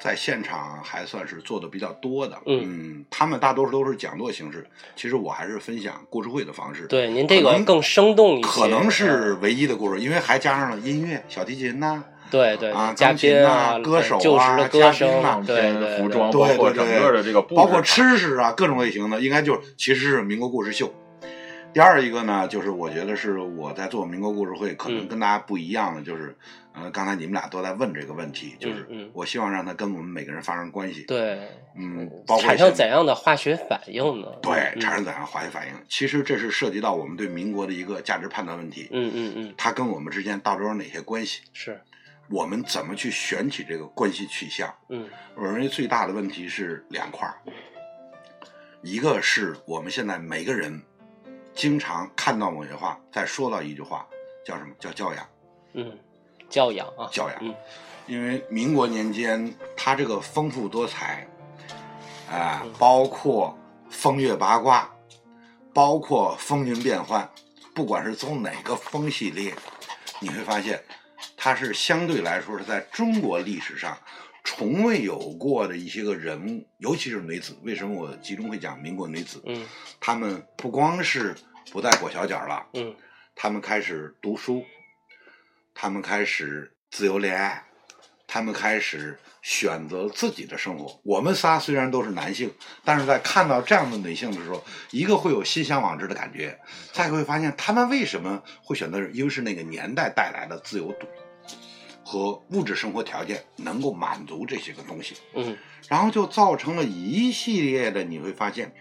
[0.02, 4.66] 在现场还算是做的比较多的，嗯他们大多数都是讲座形式。
[4.96, 6.86] 其实我还是分享故事会的方式。
[6.86, 20.92] 对，您这个更生动一些，可能是嗯唯一的故事，因为还加上了音乐、小提琴呐、对对啊嘉宾啊歌手啊旧时的歌嘉声宾啊，对对对服装，对包括对对整个的这个，包括吃食啊，各种类型的，应该就其实是民国故事秀。
[21.72, 26.36] 第二一个呢，就是我觉得是我在做民国故事会，可能嗯跟大家不一样的，就是，
[26.72, 31.04] 呃，刚才你们俩都在问这个问题，就是我希望让它跟我们每个人发生关系。
[31.06, 31.38] 对，
[31.76, 34.26] 嗯，包括产生怎样的化学反应呢？
[34.42, 35.72] 对嗯产生怎样化学反应？
[35.88, 38.88] 其实这是涉及到我们对民国的一个价值判断问题。
[38.90, 41.42] 嗯嗯嗯，它跟我们之间到底有哪些关系？
[41.52, 41.80] 是，
[42.30, 44.72] 我们怎么去选取这个关系取向？
[44.88, 45.08] 嗯。
[45.34, 47.34] 我认为最大的问题是两块儿，
[48.82, 50.80] 一个是我们现在每个人
[51.54, 54.06] 经常看到某些话，再说到一句话，
[54.44, 54.74] 叫什么？
[54.78, 55.28] 叫教养？
[55.72, 55.98] 嗯，
[56.48, 57.54] 教养啊，教养嗯。
[58.06, 61.26] 因为民国年间，它这个丰富多彩，
[62.30, 62.72] 啊、嗯。
[62.78, 63.56] 包括
[63.88, 64.90] 风月八卦，
[65.72, 67.28] 包括风云变幻，
[67.74, 69.54] 不管是从哪个风系列，
[70.18, 70.82] 你会发现，
[71.42, 73.96] 它是相对来说是在中国历史上
[74.44, 77.56] 从未有过的一些个人物，尤其是女子。
[77.62, 79.42] 为什么我集中会讲民国女子？
[79.46, 79.66] 嗯
[79.98, 81.34] 她们不光是
[81.72, 82.94] 不再裹小脚了，嗯
[83.34, 84.62] 她们开始读书，
[85.74, 87.64] 他们开始自由恋爱，
[88.26, 91.00] 他们开始选择自己的生活。
[91.02, 92.52] 我们仨虽然都是男性，
[92.84, 96.60] 但是在看到这样的女性的时候，一个会有心向往之的感觉，
[96.92, 101.08] 再会发现他们为什么会选择，因为是那个年代带来的自由度
[102.10, 105.14] 和物质生活条件能够满足这些个东西。
[105.32, 105.56] 嗯
[105.88, 108.74] 然后就造成了一系列的，你会发现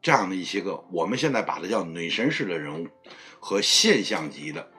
[0.00, 2.86] 这样的一些个，我们现在把它叫女神式的人物
[3.40, 4.70] 和现象级的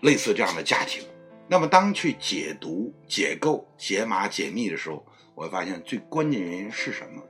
[0.00, 1.04] 类似这样的家庭。
[1.48, 7.22] 那么当去解读、解构、解码、解密的时候，我会发现最关键原因是什么？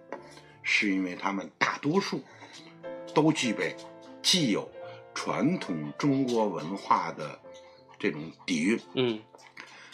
[0.63, 2.23] 是因为他们大多数
[3.13, 3.77] 都具备
[4.23, 4.67] 既有
[5.15, 7.39] 传统中国文化的
[8.03, 9.21] 这种底蕴，嗯。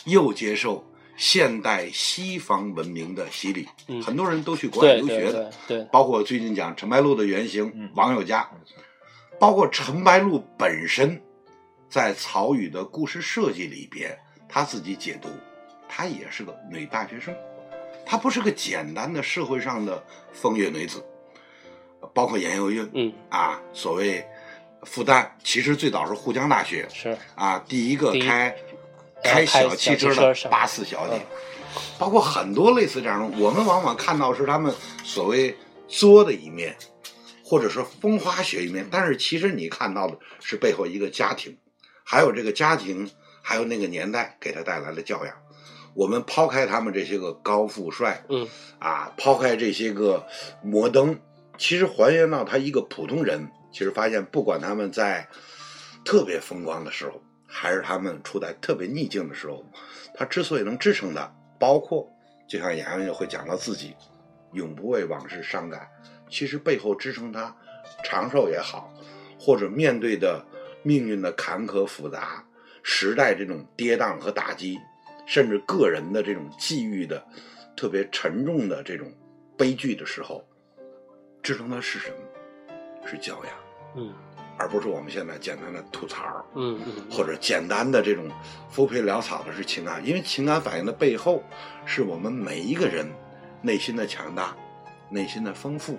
[0.04, 0.82] 又接受
[1.18, 4.00] 现代西方文明的洗礼，嗯。
[4.00, 7.90] 很多人都去国外留学的，对，包括最近讲陈白露的原型、嗯。
[7.94, 8.48] 王友嘉，
[9.38, 11.20] 包括陈白露本身
[11.90, 14.18] 在曹禺的故事设计里边，
[14.48, 15.28] 他自己解读，
[15.86, 17.34] 她也是个女大学生，
[18.06, 21.04] 她不是个简单的社会上的风月女子，
[22.14, 23.12] 包括严幼韵，嗯。
[23.28, 24.26] 啊，所谓
[24.84, 28.54] 复旦，其实最早是沪江大学，是，啊，第一个开
[29.22, 31.20] 开开小汽车的八四小姐嗯，
[31.98, 34.72] 包括很多类似这样的，我们往往看到是他们
[35.04, 35.56] 所谓
[35.88, 36.76] 作的一面，
[37.44, 41.56] 或者是风花雪一面，但是其实你看到的是背后一个家庭，
[42.04, 43.10] 还有这个家庭，
[43.42, 45.34] 还有那个年代给他带来的教养。
[45.94, 48.46] 我们抛开他们这些个高富帅，嗯
[48.78, 50.24] 啊，抛开这些个
[50.62, 51.18] 摩登，
[51.56, 55.24] 其实还原到他一个普通人，其实发现不管他们在
[56.04, 59.64] 特别风光的时候，还是他们处在特别逆境的时候，
[60.16, 62.10] 他之所以能支撑他，包括
[62.48, 63.94] 就像杨洋会讲到自己
[64.52, 65.88] 永不为往事伤感，
[66.28, 67.54] 其实背后支撑他
[68.02, 68.92] 长寿也好，
[69.38, 70.44] 或者面对的
[70.82, 72.44] 命运的坎坷复杂，
[72.82, 74.76] 时代这种跌宕和打击，
[75.24, 77.24] 甚至个人的这种际遇的
[77.76, 79.08] 特别沉重的这种
[79.56, 80.44] 悲剧的时候，
[81.44, 82.16] 支撑他是什么？
[83.06, 84.12] 是教养，嗯
[84.60, 86.44] 而不是我们现在简单的吐槽。
[86.56, 88.28] 嗯嗯，或者简单的这种
[88.68, 91.44] 浮皮潦草的是情感，因为情感反应的背后，
[91.86, 93.08] 是我们每一个人
[93.62, 94.56] 内心的强大、
[95.08, 95.96] 内心的丰富、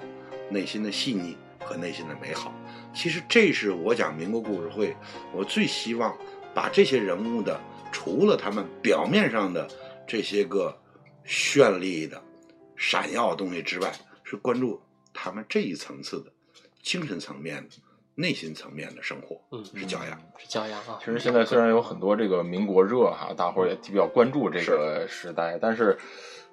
[0.49, 2.53] 内心的细腻和内心的美好。
[2.93, 4.93] 其实这是我讲民国故事会，
[5.31, 6.13] 我最希望
[6.53, 7.57] 把这些人物的，
[7.93, 9.65] 除了他们表面上的
[10.05, 10.77] 这些个
[11.25, 12.21] 绚丽的、
[12.75, 13.89] 闪耀的东西之外，
[14.25, 14.81] 是关注
[15.13, 16.31] 他们这一层次的
[16.81, 17.75] 精神层面的，
[18.15, 20.19] 内心层面的生活，嗯是教养。
[20.37, 21.05] 是教养啊其。
[21.05, 25.97] 实现在虽然有很多这个民国热哈，大伙儿也比较关注这个时代，但是，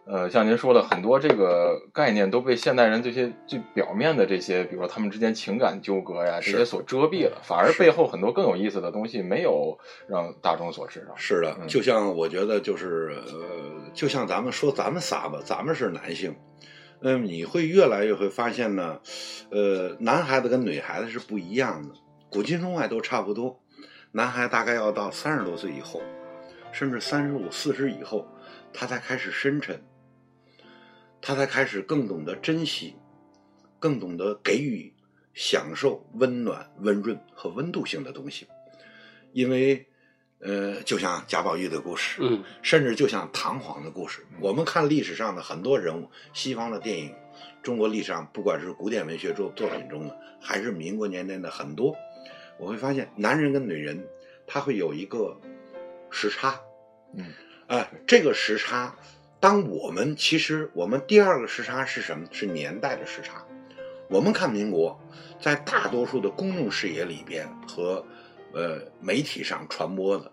[0.04, 9.76] 呃，像您说的，很多这个概念都被现代人这些最表面的这些，比如说他们之间情感纠葛呀，这些所遮蔽了，反而背后很多更有意思的东西没有
[10.08, 11.14] 让大众所知道。
[11.16, 16.32] 是的，嗯就像我觉得就是呃，就像咱们说咱们仨吧，咱们是男性，
[17.01, 19.01] 嗯，你会越来越会发现呢，
[19.51, 21.94] 呃，男孩子跟女孩子是不一样的，
[22.30, 23.62] 古今中外都差不多，
[24.12, 26.03] 男孩大概要到三十多岁以后，
[26.72, 28.26] 甚至三十五、四十以后，
[28.72, 29.82] 他才开始深沉，
[31.20, 32.97] 他才开始更懂得珍惜，
[33.78, 34.92] 更懂得给予、
[35.34, 38.47] 享受温暖、温润和温度性的东西，
[39.32, 39.86] 因为。
[40.41, 47.14] 呃，就像贾宝玉的故事，嗯甚至就像唐璜的故事，我们看历史上的很多人物，西方的电影，
[47.62, 51.97] 中国历史上不管是古典文学作作品中的，还是民国年代的很多，
[52.59, 54.07] 我会发现男人跟女人
[54.47, 55.41] 他会有一个
[56.11, 56.61] 时差，
[57.14, 57.32] 嗯，
[57.68, 58.95] 哎、这个时差，
[59.41, 62.26] 当我们其实我们第二个时差是什么？
[62.30, 63.43] 是年代的时差。
[64.09, 65.01] 我们看民国，
[65.41, 68.07] 在大多数的公众视野里边和
[68.57, 70.32] 呃媒体上传播的，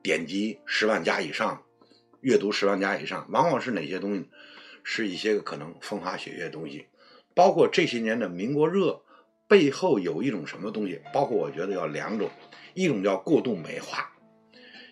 [0.00, 1.64] 点击十万加以上，
[2.20, 4.30] 阅读十万加以上，往往是哪些东西？
[4.84, 6.86] 是一些个可能风花雪月的东西，
[7.34, 9.02] 包括这些年的民国热
[9.48, 11.02] 背后有一种什么东西？
[11.12, 12.30] 包括我觉得要两种，
[12.74, 14.12] 一种叫过度美化，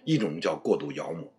[0.04, 1.32] 一种叫过度妖魔。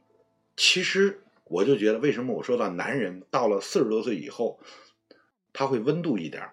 [0.55, 4.57] 其实我就觉得，为什么我说到男人到了四十多岁以后，
[5.51, 6.49] 他会温度一点，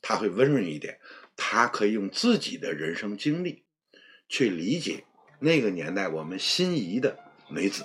[0.00, 1.00] 他会温润一点，
[1.34, 3.64] 他可以用自己的人生经历
[4.30, 5.04] 去理解
[5.40, 7.18] 那个年代我们心仪的
[7.48, 7.84] 女子，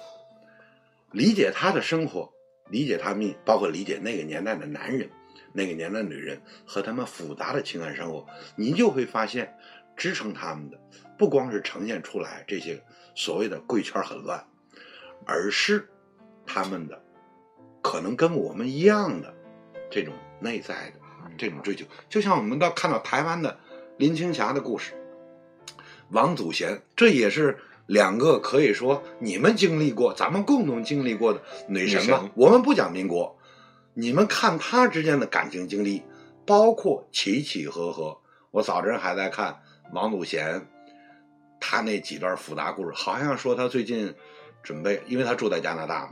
[1.11, 2.31] 理解她的生活，
[2.69, 5.09] 理解她命，包括理解那个年代的男人，
[5.51, 9.57] 那个年代女人和他们复杂的情感生活，你就会发现，
[9.97, 10.79] 支撑他们的
[11.17, 12.79] 不光是呈现出来这些
[13.15, 14.45] 所谓的贵圈很乱，
[15.25, 15.89] 而是
[16.45, 17.03] 他们的
[17.81, 19.33] 可能跟我们一样的
[19.89, 20.99] 这种内在的
[21.39, 23.59] 这种追求，就像我们到看到台湾的
[23.97, 24.93] 林青霞的故事，
[26.09, 32.29] 王祖贤，这也是两个可以说你们经历过，咱们共同经历过的女神吧。
[32.35, 33.37] 我们不讲民国，
[33.93, 36.03] 你们看她之间的感情经历，
[36.45, 38.17] 包括起起合合。
[38.51, 39.59] 我早晨还在看
[39.91, 40.65] 王祖贤，
[41.59, 44.13] 他那几段复杂故事，好像说他最近
[44.63, 46.11] 准备，因为他住在加拿大嘛，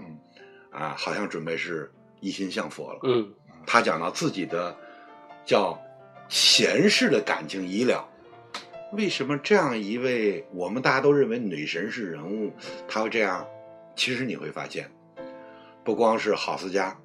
[0.72, 3.00] 嗯啊，好像准备是一心向佛了。
[3.04, 3.32] 嗯
[3.66, 4.76] 他讲到自己的
[5.46, 5.80] 叫
[6.28, 8.06] 前世的感情已了。
[8.96, 12.54] 为什么这样一位我们大家都认为女神式人物，
[12.88, 13.46] 她会这样？
[13.96, 14.90] 其实你会发现，
[15.84, 16.96] 不光是郝思嘉，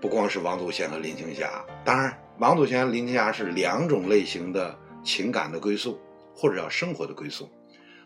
[0.00, 6.00] 不光是王祖贤和林青霞，当然王祖贤、林青霞是两种类型的情感的归宿，
[6.32, 7.50] 或者叫生活的归宿。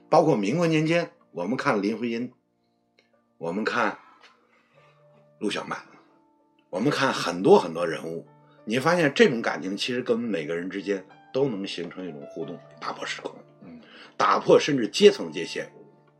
[0.08, 2.32] 包括民国年间，我们看林徽因，
[3.36, 3.98] 我们看
[5.38, 5.78] 陆小曼，
[6.70, 8.26] 我们看很多很多人物，
[8.64, 13.80] 你发现这种感情其实跟每个人之间都能形成一种互动，打破时空，嗯，
[14.16, 15.70] 打破甚至阶层界限，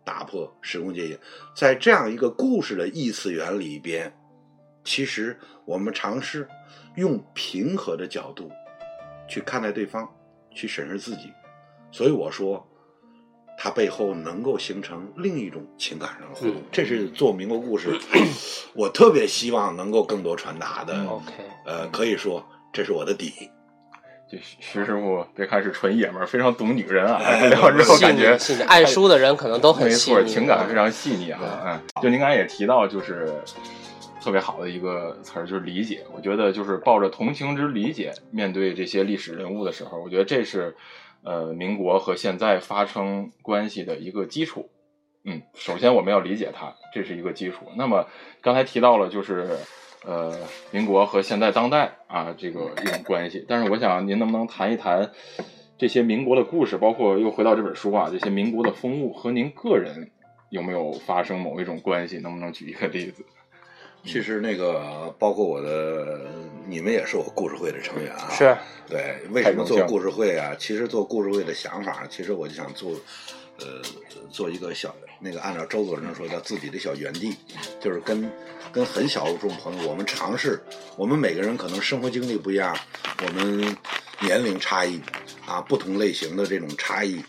[0.04, 1.18] 打破时空界限，
[1.54, 4.12] 在这样一个故事的异次元里边，
[4.84, 6.48] 其实我们尝试
[6.96, 8.50] 用平和的角度
[9.28, 10.08] 去看待对方，
[10.50, 11.32] 去审视自己，
[11.90, 12.64] 所以我说。
[13.60, 17.90] 它背后能够形成另一种情感上的互动，嗯这是做民国故事，
[18.72, 20.94] 我特别希望能够更多传达的。
[21.08, 21.32] ，OK，
[21.66, 22.40] 呃，可以说
[22.72, 23.50] 这是我的底。
[24.30, 27.18] 就徐徐师傅，别看是纯爷们儿，非常懂女人啊。
[27.48, 31.40] 聊完之后感觉爱书的人可能都很没错，情感非常细腻啊。
[31.64, 33.32] 嗯，就您刚才也提到，就是
[34.22, 36.04] 特别好的一个词儿，就是理解。
[36.14, 40.76] 我觉得就是抱着同情之理解面对这些历史人物的时候，我觉得这是
[41.24, 44.68] 呃民国和现在发生关系的一个基础。
[45.24, 47.66] 嗯，首先我们要理解它，这是一个基础。
[47.76, 48.06] 那么
[48.42, 49.58] 刚才提到了，就是
[50.08, 50.34] 呃
[50.70, 55.10] 民国和现在当代啊这个一种关系，但是我想您能不能谈一谈
[55.76, 60.10] 这些民国的故事，包括又回到这本书啊，这些民国的风物和您个人
[60.48, 62.16] 有没有发生某一种关系？
[62.18, 63.22] 能不能举一个例子？
[64.04, 66.20] 其实那个包括我的，
[66.66, 68.30] 你们也是我故事会的成员啊。
[68.30, 68.56] 是，
[68.88, 70.54] 对，为什么做故事会啊？
[70.56, 72.92] 其实做故事会的想法，其实我就想做，
[73.58, 73.82] 呃，
[74.30, 77.34] 做一个小那个，按照周作人说叫自己的小园地，
[77.80, 78.30] 就是跟
[78.72, 80.60] 跟很小众朋友，我们尝试，
[80.96, 82.76] 我们每个人可能生活经历不一样，
[83.24, 83.76] 我们
[84.20, 85.00] 年龄差异
[85.46, 87.22] 啊，不同类型的这种差异，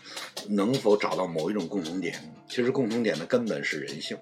[0.48, 2.14] 能否找到某一种共同点？
[2.48, 4.16] 其实共同点的根本是人性。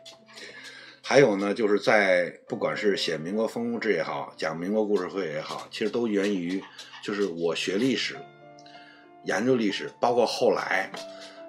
[1.02, 6.62] 还有呢，就是在不管是写民国风物志也好，讲民国故事会也好，其实都源于
[7.02, 8.14] 就是我学历史，
[9.24, 10.90] 研究历史，包括后来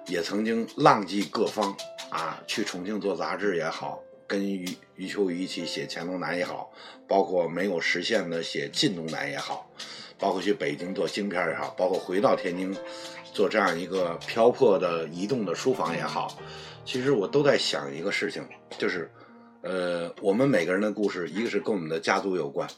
[0.06, 1.76] 也曾经浪迹各方
[2.10, 6.70] 啊，去重庆做杂志也好，跟余余秋雨一起写黔东南也好，
[7.06, 9.70] 包括没有实现的写晋东南也好，
[10.18, 12.76] 包括去北京做京片也好，包括回到天津
[13.32, 16.36] 做这样一个漂泊的移动的书房也好，
[16.84, 18.44] 其实我都在想一个事情，
[18.78, 19.10] 就是
[19.62, 22.68] 呃，我们每个人的故事，一个是跟我们的家族有关。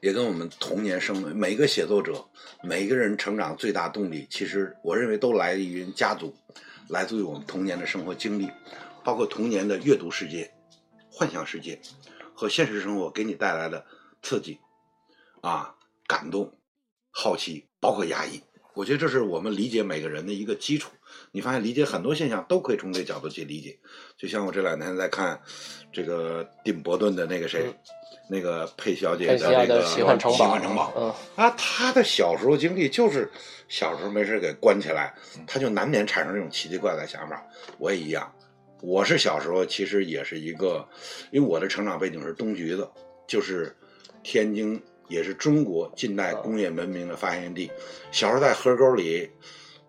[0.00, 2.24] 也跟我们童年生每个写作者，
[2.62, 6.34] 每个人成长最大动力，其实我认为都来自于家族，
[6.88, 8.50] 来自于我们童年的生活经历，
[9.02, 10.52] 包括童年的阅读世界、
[11.10, 11.80] 幻想世界
[12.34, 13.86] 和现实生活给你带来的
[14.22, 14.58] 刺激
[15.40, 15.74] 啊、
[16.06, 16.52] 感动、
[17.10, 18.42] 好奇，包括压抑。
[18.74, 20.90] 我觉得这是我们理解每个人的一个基础。
[21.32, 23.78] 你发现理解很多现象都可以从这角度去理解。
[24.18, 25.40] 就像我这两天在看
[25.90, 27.74] 这个丁伯顿的那个谁。
[28.28, 33.30] 嗯那个佩小姐的那个的奇幻城堡，奇幻城堡嗯，啊，她的小时候经历就是
[33.68, 35.14] 小时候没事给关起来，
[35.46, 37.40] 她就难免产生这种奇奇怪怪的想法。
[37.78, 38.32] 我也一样，
[38.82, 40.84] 我是小时候其实也是一个，
[41.30, 42.88] 因为我的成长背景是东局子，
[43.28, 43.76] 就是
[44.24, 47.70] 天津也是中国近代工业文明的发源地。
[48.10, 49.30] 小时候在河沟里，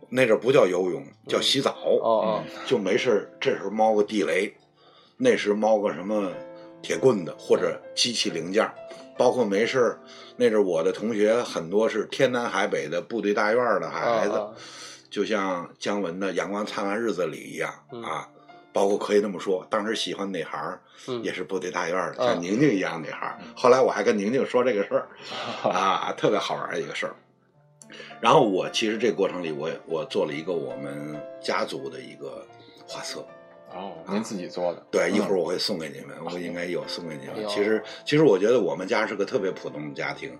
[0.09, 1.71] 那阵儿不叫游泳，叫洗澡。
[1.71, 4.53] 哦哦，就没事儿这时候猫个地雷，
[5.17, 6.31] 那时猫个什么
[6.81, 8.73] 铁棍子或者机器零件儿，
[9.17, 9.99] 包括没事儿
[10.35, 14.47] 那阵儿我的同学很多是天南海北的部队大院儿的孩子，
[15.09, 18.27] 就像姜文的《阳光灿烂日子里》一样、嗯啊。
[18.73, 23.39] 包括可以这么说，当时喜欢女孩儿嗯也是部队大院儿的，嗯像宁宁一样女孩儿。
[23.55, 25.07] 后来我还跟宁宁说这个事儿，
[25.71, 27.15] 啊，特别好玩儿一个事儿。
[28.21, 32.45] 然后我其实这过程里，我也我做了一个我们家族的一个
[32.85, 33.25] 画册，
[33.77, 37.35] 哦，您自己做的，对，一会儿我会送给你们，我应该有送给你们。
[37.35, 40.37] 哎其实，其实我觉得我们家是个特别普通的家庭，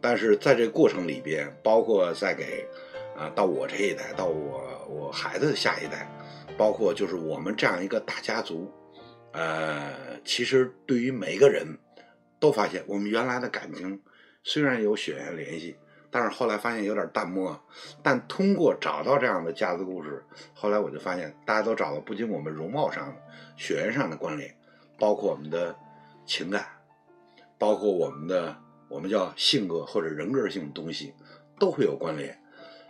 [0.00, 2.64] 但是在这过程里边，包括在给
[3.16, 6.06] 啊、到我这一代，到我我孩子的下一代，
[6.56, 8.70] 包括就是我们这样一个大家族，
[9.32, 9.92] 呃，
[10.24, 11.66] 其实对于每个人
[12.38, 14.00] 都发现，我们原来的感情
[14.44, 15.74] 虽然有血缘联系，
[16.16, 17.62] 但是后来发现有点淡漠。
[18.02, 23.14] 但通过找到这样的家族故事，后来我就发现，大家都找到不仅我们容貌上、
[23.54, 24.56] 血缘上的关联，
[24.98, 25.76] 包括我们的
[26.24, 26.64] 情感，
[27.58, 28.56] 包括我们的
[28.88, 31.12] 我们叫性格或者人格性的东西，
[31.58, 32.34] 都会有关联。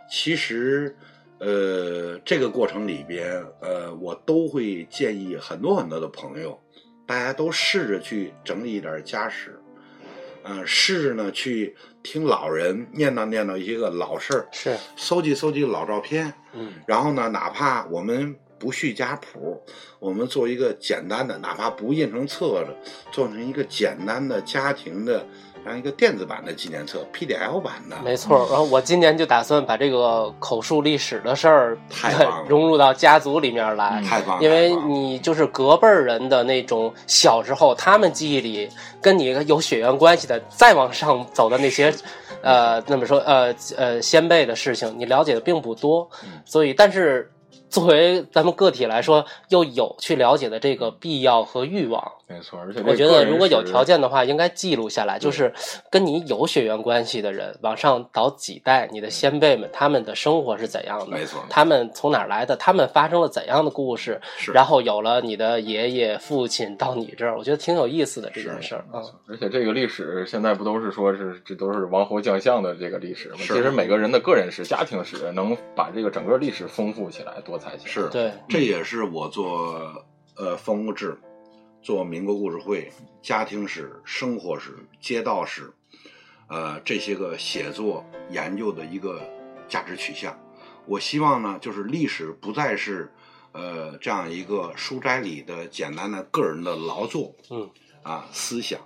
[0.09, 0.95] 其实，
[1.39, 6.57] 呃，这个过程里边，呃，我都会建议很多很多的朋友，
[7.05, 9.56] 大家都试着去整理一点家史，
[10.47, 16.71] 呃，试着呢去听老人念叨念叨一些个老事儿，是，搜集搜集老照片，嗯。
[16.87, 19.61] 然后呢，哪怕我们不续家谱，
[19.99, 22.75] 我们做一个简单的，哪怕不印成册子，
[23.11, 25.27] 做成一个简单的家庭的，
[25.67, 28.47] 这样一个电子版的纪念册，PDF 版的，没错。
[28.49, 31.77] 然后我今年就打算把这个口述历史的事儿
[32.47, 34.01] 融入到家族里面来。
[34.07, 38.69] 太棒了，因为你就是隔辈儿人的那种小时候，他们记忆里
[39.01, 41.93] 跟你有血缘关系的，再往上走的那些，
[42.41, 47.29] 呃，那么说，呃呃，先辈的事情，你了解的并不多，嗯所以，但是
[47.69, 52.11] 作为咱们个体来说，又有去了解的这个必要和欲望。
[52.29, 55.53] 没错，而且我觉得如果有条件，的话，应该记录下来，就是
[55.89, 61.17] 跟你有血缘关系的人，往上倒几代，你的先辈们他们的生活是怎样的？
[61.17, 62.55] 没错他们从哪儿来的？
[62.57, 64.19] 他们发生了怎样的故事？
[64.37, 69.01] 是然后有了你的爷爷、父亲到你这儿，我觉得挺有意思的这件事儿啊。
[69.27, 73.37] 而且这个历史现在不都是说是这都是王侯将相的这个历史吗？
[73.39, 78.09] 是其实每个人的个人史、家庭史能把这个整个历史丰富起来、多是。
[78.09, 80.05] 对，这也是我做
[80.35, 81.17] 呃风物志、
[81.81, 82.91] 做民国故事会、
[83.21, 85.71] 家庭史、生活史、街道史，
[86.47, 89.21] 呃这些个写作研究的一个
[89.67, 90.37] 价值取向。
[90.85, 93.11] 我希望呢，就是历史不再是
[93.51, 97.69] 呃这样一个书斋里的简单的个人的劳作，嗯。
[98.03, 98.79] 啊思想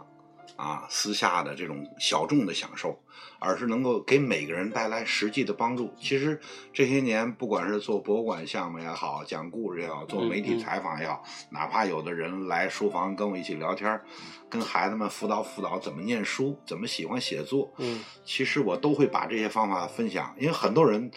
[0.56, 3.00] 啊私下的这种小众的享受，
[3.40, 5.94] 而是能够给每个人带来实际的帮助。
[6.00, 6.40] 其实
[6.74, 14.04] 这些年，不管是做博物馆项目也好，讲故事也好，做媒体采访也好，哪怕有的人来书房跟我一起聊天儿，
[14.50, 21.10] 跟孩子们辅导辅导怎么念书，怎么喜欢写作，嗯其实我都会把这些方法分享，因为很多人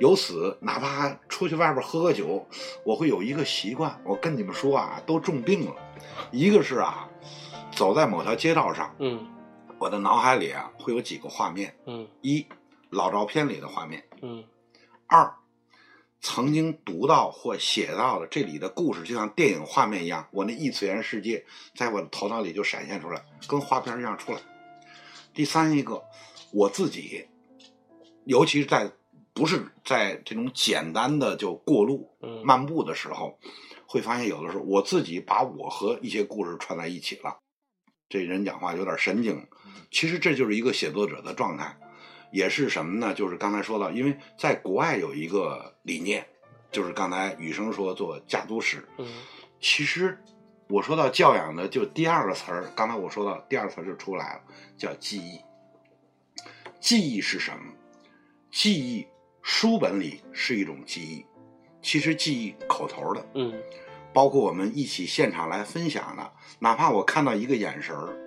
[0.00, 2.46] 由此哪怕出去外边喝个酒，
[2.84, 5.74] 我会有一个习惯，我跟你们说啊，都重病了。
[6.30, 7.07] 一个是啊，
[7.78, 9.24] 走在某条街道上，嗯
[9.78, 12.44] 我的脑海里啊会有几个画面：嗯一，
[12.90, 14.42] 老照片里的画面；嗯
[15.06, 15.32] 二，
[16.20, 24.40] 曾经读到或写到的这里的故事，就像电影画面一样，我那异次元世界在我的头脑里就闪现出来，跟画片一样出来。
[25.32, 26.02] 第三一个，
[26.52, 27.28] 我自己，
[28.24, 28.90] 尤其是在
[29.32, 33.38] 不是在这种简单的就过路嗯漫步的时候，
[33.86, 37.38] 会发现有的时候我自己把我和一些故事串在一起了。
[38.08, 39.46] 这人讲话有点神经，
[39.90, 41.76] 其实这就是一个写作者的状态，
[42.32, 43.12] 也是什么呢？
[43.14, 46.26] 就是刚才说到，因为在国外有一个理念，
[46.70, 49.06] 就是刚才雨生说做家族史，嗯
[49.60, 50.16] 其实
[50.68, 54.42] 我说到教养的，就第二个词儿，刚才我说到第二个词儿就出来了，
[54.76, 55.40] 叫记忆。
[56.80, 57.72] 记忆是什么？
[58.50, 59.06] 记忆
[59.42, 61.26] 书本里是一种记忆，
[61.82, 63.52] 其实记忆口头的，嗯
[64.18, 68.18] 包括我们一起现场来分享的，哪怕我看到一个眼神儿，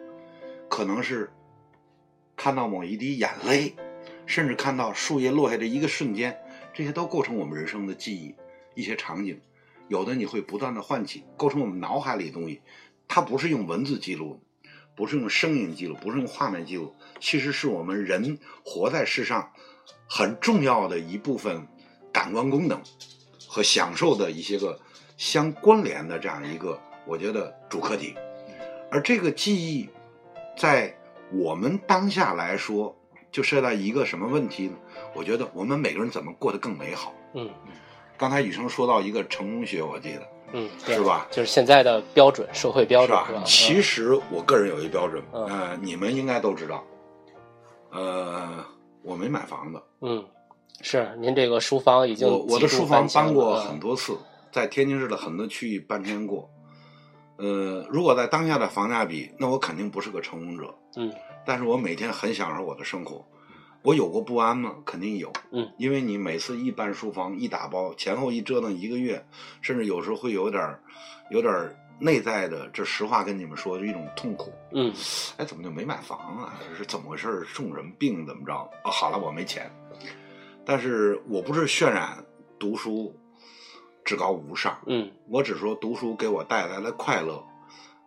[0.70, 1.30] 可能是
[2.38, 3.76] 看到某一滴眼泪，
[4.26, 6.40] 甚至看到树叶落下的一个瞬间，
[6.74, 8.34] 这些都构成我们人生的记忆。
[8.74, 9.42] 一些场景，
[9.90, 12.62] 有的你会不断的唤起，构成我们脑海里的东西。
[13.06, 14.40] 它不是用文字记录，
[14.96, 19.52] 不是用声音记录，不是用画面记录，其实是我们人活在世上
[20.08, 21.68] 很重要的一部分
[22.14, 22.82] 感官功能
[23.46, 24.80] 和享受的一些个
[25.22, 28.16] 相关联的这样一个，我觉得主课题。
[28.90, 29.88] 而这个记忆，
[30.58, 30.92] 在
[31.32, 32.98] 我们当下来说，
[33.32, 34.74] 就涉及到一个什么问题呢？
[35.14, 37.14] 我觉得我们每个人怎么过得更美好。
[37.36, 37.48] 嗯
[38.18, 40.22] 刚才雨生说到一个成功学，我记得
[40.54, 43.40] 嗯，是吧就是现在的标准，社会标准是吧？？
[43.42, 46.84] 吧其实我个人有一标准，嗯呃，你们应该都知道，
[47.92, 48.66] 呃，
[49.04, 50.26] 我没买房子，嗯，
[50.82, 54.18] 是您这个书房已经我我的书房搬过很多次，
[54.52, 56.50] 在天津市的很多区域搬迁过。
[57.38, 60.74] 呃，如果在当下的房价比，那我肯定不是个成功者。
[60.96, 61.12] 嗯
[61.44, 63.26] 但是我每天很享受我的生活。
[63.82, 64.76] 我有过不安吗？
[64.86, 65.34] 肯定有。
[65.52, 69.26] 嗯，因为你每次一搬书房一打包，前后一折腾一个月，
[69.60, 70.80] 甚至有时候会有点儿
[71.32, 74.54] 有点儿内在的，这实话跟你们说，就一种痛苦。
[74.72, 74.94] 嗯
[75.38, 76.54] 哎，怎么就没买房啊？
[76.70, 77.44] 这是怎么回事儿？
[77.56, 78.24] 中什么病？
[78.24, 78.54] 怎么着？
[78.84, 79.68] 啊，好了，我没钱。
[80.64, 82.24] 但是我不是渲染
[82.60, 83.20] 读书
[84.12, 87.42] 至高无上，嗯我只说读书给我带来了快乐。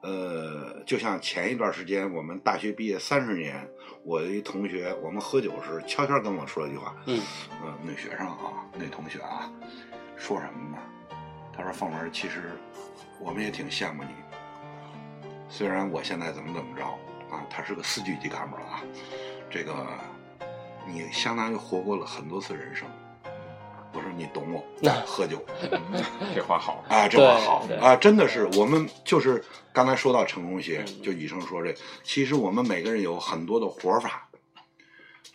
[0.03, 3.67] 呃，就像前一段时间我们大学毕业三十年，
[4.05, 7.19] 我的一同学，我们喝酒时悄悄跟我说了一句话，嗯
[7.63, 9.51] 呃，女学生啊，女同学啊，
[10.15, 10.79] 说什么呢？
[11.57, 12.53] 他说：“凤文，其实
[13.19, 14.11] 我们也挺羡慕你。
[15.49, 16.85] 虽然我现在怎么怎么着
[17.35, 18.83] 啊，他是个四局级干部了啊，
[19.49, 19.73] 这个
[20.87, 22.87] 你相当于活过了很多次人生。”
[23.95, 24.65] 我说：“你懂我，
[25.07, 25.43] 喝酒。
[25.71, 26.03] 嗯
[26.35, 27.67] 这话好，啊，这话好。
[27.81, 29.43] 啊，真的是我们就是
[29.73, 31.03] 刚才说到成功学，嗯。
[31.03, 34.29] 就医生说这，其实我们每个人有很多的活法。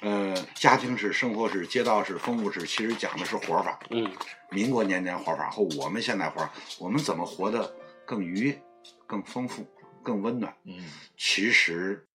[0.02, 3.80] 呃，家庭史、生活史、街道史、丰富史，其实讲的是活法。
[3.90, 4.12] 嗯。
[4.50, 7.74] 民国年间活法和我们现在活法，我们怎么活得
[8.06, 8.62] 更愉悦、
[9.06, 9.66] 更丰富、
[10.04, 10.54] 更温暖？
[10.66, 10.74] 嗯。
[11.18, 12.06] 其实，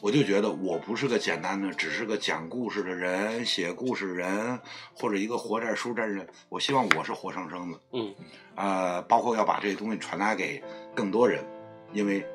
[0.00, 4.58] 我就觉得我不是个简单的，只是个讲故事的人、写故事人，
[4.94, 6.26] 或者一个活在书斋人。
[6.48, 7.80] 我希望我是活生生的。
[7.92, 8.14] 嗯
[8.56, 10.62] 呃，包括要把这些东西传达给
[10.94, 11.44] 更多人，
[11.92, 12.26] 因为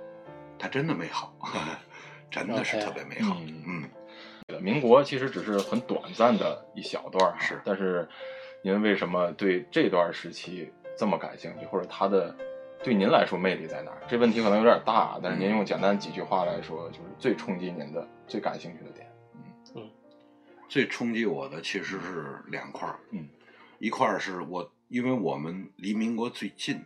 [0.57, 1.35] 它真的美好，
[2.31, 3.37] 真的是特别美好。
[3.41, 3.89] 嗯
[4.47, 8.07] 嗯，民国其实只是很短暂的一小段儿是但是
[8.61, 12.33] 您为什么对这段时期这么感兴趣，或者它的
[12.83, 14.01] 对您来说魅力在哪儿？
[14.07, 19.11] 这问题可能有点大，但是您用简单几句话来说，就是最冲击您的、最感兴趣的点。
[19.75, 19.89] 嗯。
[20.69, 23.27] 最冲击我的其实是两块儿，嗯，
[23.79, 26.81] 一块儿是我，因为我们离民国最近，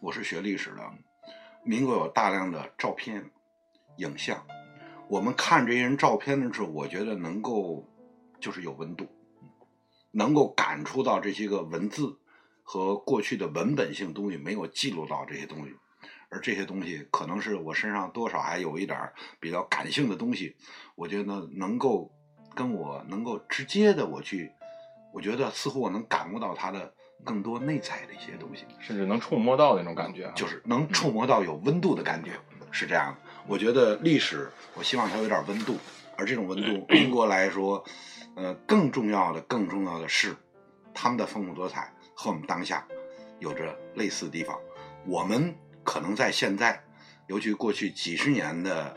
[0.00, 0.82] 我是学历史的，
[1.64, 3.30] 民国有大量的照片、
[3.96, 4.44] 影像，
[5.08, 7.88] 我们看这些人照片的时候，我觉得能够
[8.38, 9.08] 就是有温度，
[10.12, 12.19] 能够感触到这些个文字
[12.72, 15.74] 和过去的文本性东西没有记录到这些东西，
[16.28, 18.96] 而这些东西可能是我身上多少还有一点
[19.40, 20.54] 比较感性的东西，
[20.94, 22.08] 我觉得能够
[22.54, 24.52] 跟我能够直接的我去，
[25.12, 26.94] 我觉得似乎我能感悟到它的
[27.24, 28.64] 更多内在的一些东西。
[28.78, 32.38] 甚至能触摸到那种感觉啊，就是能触摸到有温度的感觉，
[32.70, 33.18] 是这样的。
[33.48, 35.76] 我觉得历史，我希望它有点温度，
[36.16, 37.84] 而这种温度，英国来说，
[38.36, 40.36] 呃，更重要的、更重要的是，
[40.94, 42.86] 他们的丰富多彩和我们当下
[43.38, 44.60] 有着类似的地方。
[45.06, 46.78] 我们可能在现在，
[47.28, 48.94] 尤其过去几十年的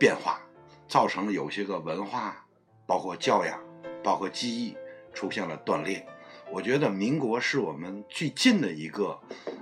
[0.00, 0.40] 变化，
[0.88, 2.44] 造成了有些个文化，
[2.86, 3.62] 包括教养，
[4.02, 4.76] 包括记忆
[5.14, 6.04] 出现了断裂。
[6.50, 9.16] 我觉得民国是我们最近的一个，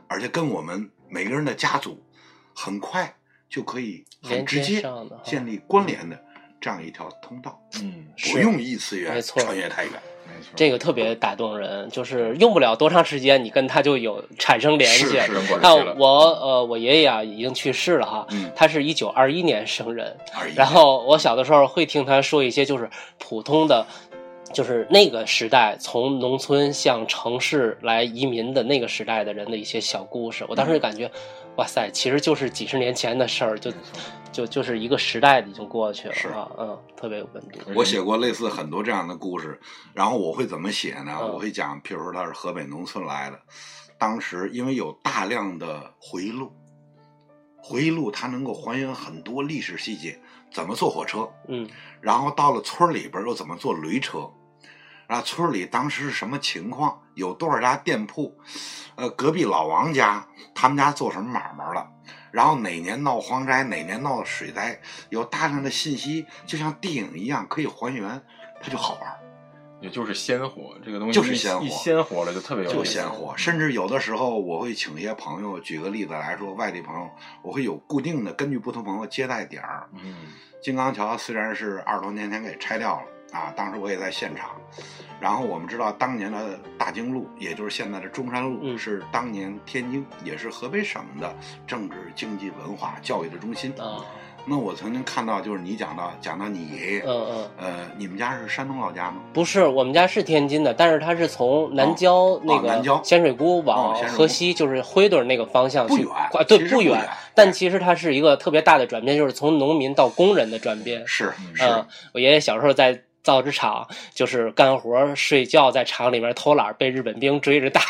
[0.08, 2.02] 而且跟我们每个人的家族
[2.54, 3.14] 很快
[3.50, 4.82] 就可以很直接
[5.22, 6.18] 建立关联的
[6.58, 9.92] 这样一条通道，嗯，是不用异次元穿越太远。
[10.54, 15.04] 这个特别打动人，就是用不了多长时间，你跟他就有产生联系。
[15.04, 15.94] 是是人关像系了。
[15.98, 16.08] 我
[16.40, 20.16] 呃，我爷爷啊已经去世了哈，嗯他是一九二一年生人，
[20.54, 23.86] 然后我小的时候会听他说一些就是普通的
[24.52, 30.44] 就是那个时代从农村向城市来移民的那个时代的人的一些小故事。
[30.48, 31.10] 我当时就感觉，
[31.58, 33.72] 哇塞，其实就是几十年前的事儿，就
[34.30, 37.58] 就就是一个时代已经过去了是啊，嗯，特别有温度。
[37.74, 39.60] 我写过类似很多这样的故事，
[39.92, 41.18] 然后我会怎么写呢？
[41.20, 43.38] 嗯我会讲，譬如说他是河北农村来的，
[43.98, 46.52] 当时因为有大量的回忆录，
[47.60, 50.16] 回忆录它能够还原很多历史细节，
[50.52, 51.68] 怎么坐火车，嗯
[52.00, 54.30] 然后到了村里边又怎么坐驴车，
[55.08, 58.38] 然后村里当时是什么情况，有多少家店铺，
[58.94, 61.88] 呃，隔壁老王家他们家做什么买卖了，
[62.30, 64.78] 然后哪年闹蝗灾，哪年闹水灾，
[65.08, 68.22] 有大量的信息，就像电影一样可以还原，
[68.60, 69.18] 它就好玩。
[69.80, 77.08] 也就是鲜活这个东西，就是鲜活一鲜活了就特别有就意思鲜活，甚至有的时候我会请一些朋友，举个例子来说，外地朋友，
[77.42, 79.88] 我会有固定的根据不同朋友接待点儿。
[79.94, 84.50] 嗯，金刚桥虽然是二十多年前给拆掉了啊，当时我也在现场。
[85.20, 91.34] 然后我们知道，当年的大经路，也就是现在的中山路，嗯是当年天津，也是河北省的
[91.66, 93.72] 政治、经济、文化、教育的中心。
[93.78, 94.04] 啊，
[94.46, 99.16] 那我曾经看到，就是你讲到讲到你爷爷，嗯嗯，呃，你们家是山东老家吗？
[99.32, 111.02] 不是，我们家是天津的，但是他是从南郊那个哦南郊咸水沽往河西，就是灰墩那个方向去不远跨对，不远但其实它是一个特别大的转变，就是从农民到工人的转变。
[111.08, 117.82] 是嗯是，嗯，我爷爷小时候在造纸厂，就是干活睡觉，在厂里面偷懒，被日本兵追着打，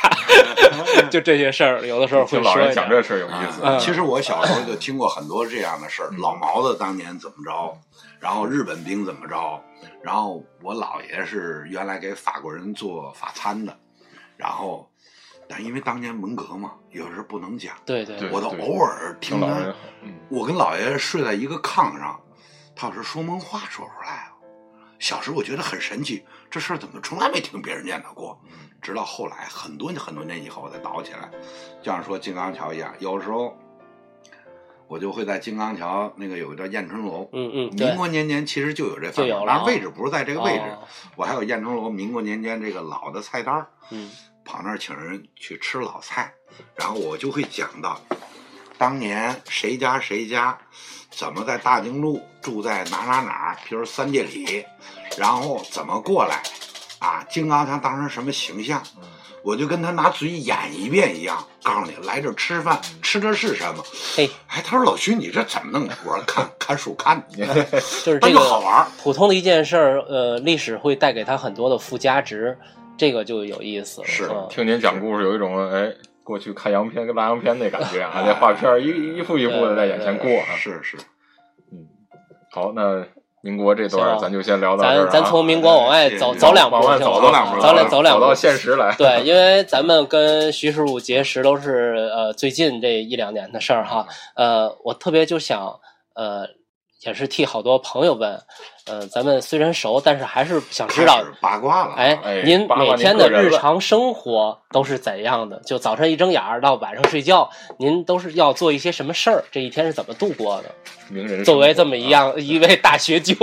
[1.13, 2.75] 就这些事儿，有的时候会听老人。
[2.75, 3.61] 讲这事儿有意思。
[3.63, 7.73] 嗯其实我小时候就听过很多这样的事儿，嗯老毛子当年怎么着，
[8.19, 9.63] 然后日本兵怎么着，
[10.03, 13.73] 然后我姥爷是原来给法国人做法餐的，
[14.37, 14.91] 然后，
[15.49, 19.47] 但因为当年文革嘛，有时候不能讲，对对对我都偶尔听他
[20.29, 22.19] 我跟姥爷睡在一个炕上，
[22.75, 24.28] 他有时说梦话说出来了。
[24.99, 28.41] 小时候我觉得很神奇，这事儿怎么从来没听别人念叨过？
[28.81, 31.31] 直到后来很多很多年以后，我才倒起来，
[31.83, 33.57] 就像说金刚桥一样，有时候
[34.87, 40.61] 我就会在金刚桥那个有一个叫燕春楼，嗯嗯，民，国年间其实就有这饭馆，但是位置不是在这个位置。
[40.61, 40.79] 哦
[41.17, 44.09] 我还有燕春楼民国年间这个老的菜单儿嗯
[44.45, 46.33] 跑那儿请人去吃老菜，
[46.77, 48.01] 然后我就会讲到
[48.79, 50.57] 当年谁家谁家
[51.11, 54.65] 怎么在大经路住在哪哪哪儿，比如三界里，
[55.17, 56.41] 然后怎么过来
[57.01, 58.81] 啊，金刚墙当时什么形象，
[59.43, 63.85] 我就跟他拿嘴演一遍一样，告诉你来这儿吃饭吃的是什么。
[64.15, 65.97] 嘿，哎，他说老徐你这怎么弄的？
[66.05, 67.65] 我说看看书看的，
[68.05, 68.87] 就是这个好玩儿。
[69.03, 72.57] 普通的一件事儿，呃，历史会带给他很多的附加值，
[72.97, 74.07] 这个就有意思了。
[74.07, 75.93] 是嗯听您讲故事有一种哎，
[76.29, 80.53] 过去看洋片跟拉洋片那感觉啊，那画片儿一一幅一幅的在眼前过啊。
[80.59, 80.99] 是是，
[81.73, 81.89] 嗯
[82.53, 83.03] 好，那
[83.41, 88.35] 民国这段儿咱就先聊到这儿啊咱咱从民国往外走走两步，往外走走两步走两走两步走到。
[88.35, 88.95] 现实来。
[88.99, 94.07] 对，因为咱们跟徐师傅结识都是呃最近这一两年的事儿哈，
[94.37, 95.81] 呃，我特别就想
[96.15, 96.47] 呃，
[97.03, 98.43] 也是替好多朋友问，
[98.87, 101.95] 呃，咱们虽然熟，但是还是想知道八卦了。
[101.95, 105.61] 哎哎，您每天的日常生活都是怎样的？
[105.65, 109.45] 就早晨一睁眼儿到晚上睡觉，您都是要做一些什么事儿？
[109.53, 110.75] 这一天是怎么度过的？
[111.09, 113.35] 名人作为这么啊一样一位大学究，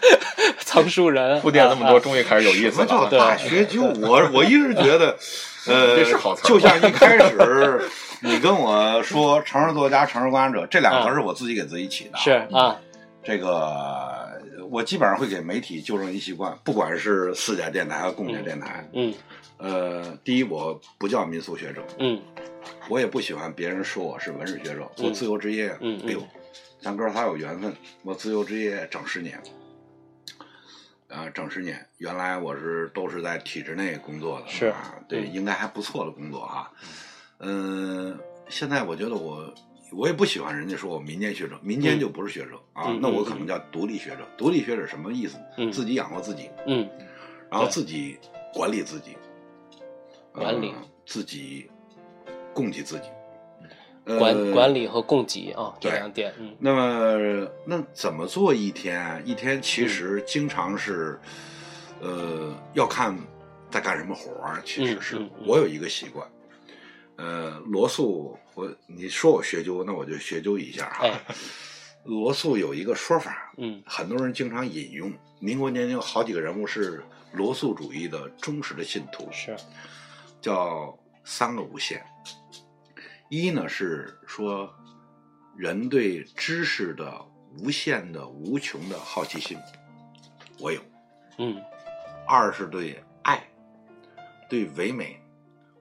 [0.60, 3.24] 藏书人，铺垫那么多，啊，终于开始有意什么叫思了。
[3.24, 3.82] 啊大学究？
[4.02, 5.16] 我我一直觉得，
[5.66, 7.80] 呃，这是好词儿就像一开始
[8.22, 12.18] 你跟我说“城市作家”“城市观察者”这两个词儿是我自己给自己起的。
[12.18, 12.76] 啊是啊，
[13.22, 14.40] 这个，
[14.70, 18.88] 我基本上会给媒体纠正一习惯，不管是私家电台和公家电台。
[18.94, 19.12] 嗯
[19.58, 22.18] 呃，第一，我不叫民俗学者，嗯
[22.88, 24.90] 我也不喜欢别人说我是文史学者。
[24.96, 26.22] 嗯我自由职业，嗯嗯哎呦，
[26.80, 27.74] 咱哥仨有缘分。
[28.02, 29.38] 我自由职业整十年，
[31.08, 31.86] 呃，整十年。
[31.98, 36.70] 原来我是都是在体制内工作的，是啊，对，嗯应该还不错的工作哈。
[37.40, 38.18] 嗯、
[38.48, 39.52] 现在我觉得我
[39.92, 44.26] 我也不喜欢人家说我民间学者，民间嗯就不是学者、啊嗯，那我嗯可能叫独立学者。
[44.36, 45.38] 独立学者什么意思？
[45.56, 46.88] 嗯自己养活自己，嗯
[47.50, 48.18] 然后自己
[48.54, 49.16] 管理自己，
[50.32, 51.68] 管理呃自己
[52.54, 53.08] 供给自己，
[54.18, 59.20] 管呃管理和供给啊，这对两点，嗯那么，那怎么做一天啊？
[59.24, 61.18] 一天其实经常是，
[62.00, 63.16] 呃，要看
[63.70, 64.62] 在干什么活儿。
[64.64, 66.24] 其实是、我有一个习惯，
[67.20, 71.06] 呃，罗素，我你说我学究，那我就学究一下哈。
[71.06, 71.20] 哎
[72.04, 75.12] 罗素有一个说法，嗯很多人经常引用。
[75.38, 77.04] 民国年间有好几个人物是
[77.34, 79.54] 罗素主义的忠实的信徒，是
[80.40, 82.02] 叫三个无限。
[83.28, 84.72] 一呢是说
[85.54, 87.22] 人对知识的
[87.58, 89.58] 无限的、无穷的好奇心，
[90.58, 90.80] 我有。
[91.36, 91.60] 嗯
[92.26, 93.46] 二是对爱，
[94.48, 95.20] 对唯美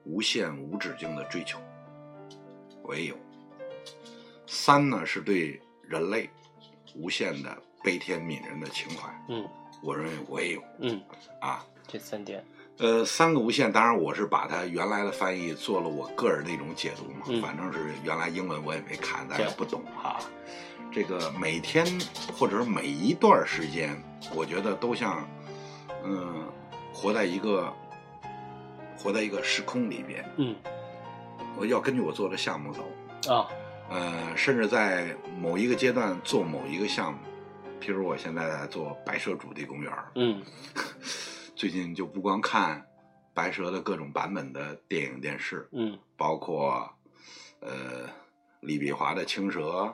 [0.10, 1.60] 无限无止境的追求，
[2.82, 3.16] 我也有。
[4.48, 6.28] 三呢是对人类
[6.96, 9.48] 无限的悲天悯人的情怀，嗯
[9.84, 11.00] 我认为我也有嗯，
[11.40, 11.64] 啊。
[11.88, 12.44] 这三点，
[12.78, 20.20] 呃，三个无限，当然我是把它原来的翻译做了我个人的一种解读嘛，嗯反正是原来英文我也没看，咱也不懂啊。
[20.92, 21.86] 这个每天
[22.36, 23.96] 或者是每一段时间，
[24.36, 25.28] 我觉得都像，
[26.04, 26.48] 嗯，
[26.92, 27.72] 活在一个
[29.00, 30.54] 活在一个时空里边，嗯。
[31.58, 33.48] 我要根据我做的项目走，啊，
[33.90, 37.20] 呃，甚至在某一个阶段做某一个项目，
[37.82, 40.44] 譬如我现在在做白蛇主题公园，嗯。
[41.56, 42.86] 最近就不光看
[43.34, 45.98] 白蛇的各种版本的电影电视，嗯。
[46.18, 46.90] 包括
[47.62, 48.10] 呃
[48.62, 49.94] 李碧华的青蛇，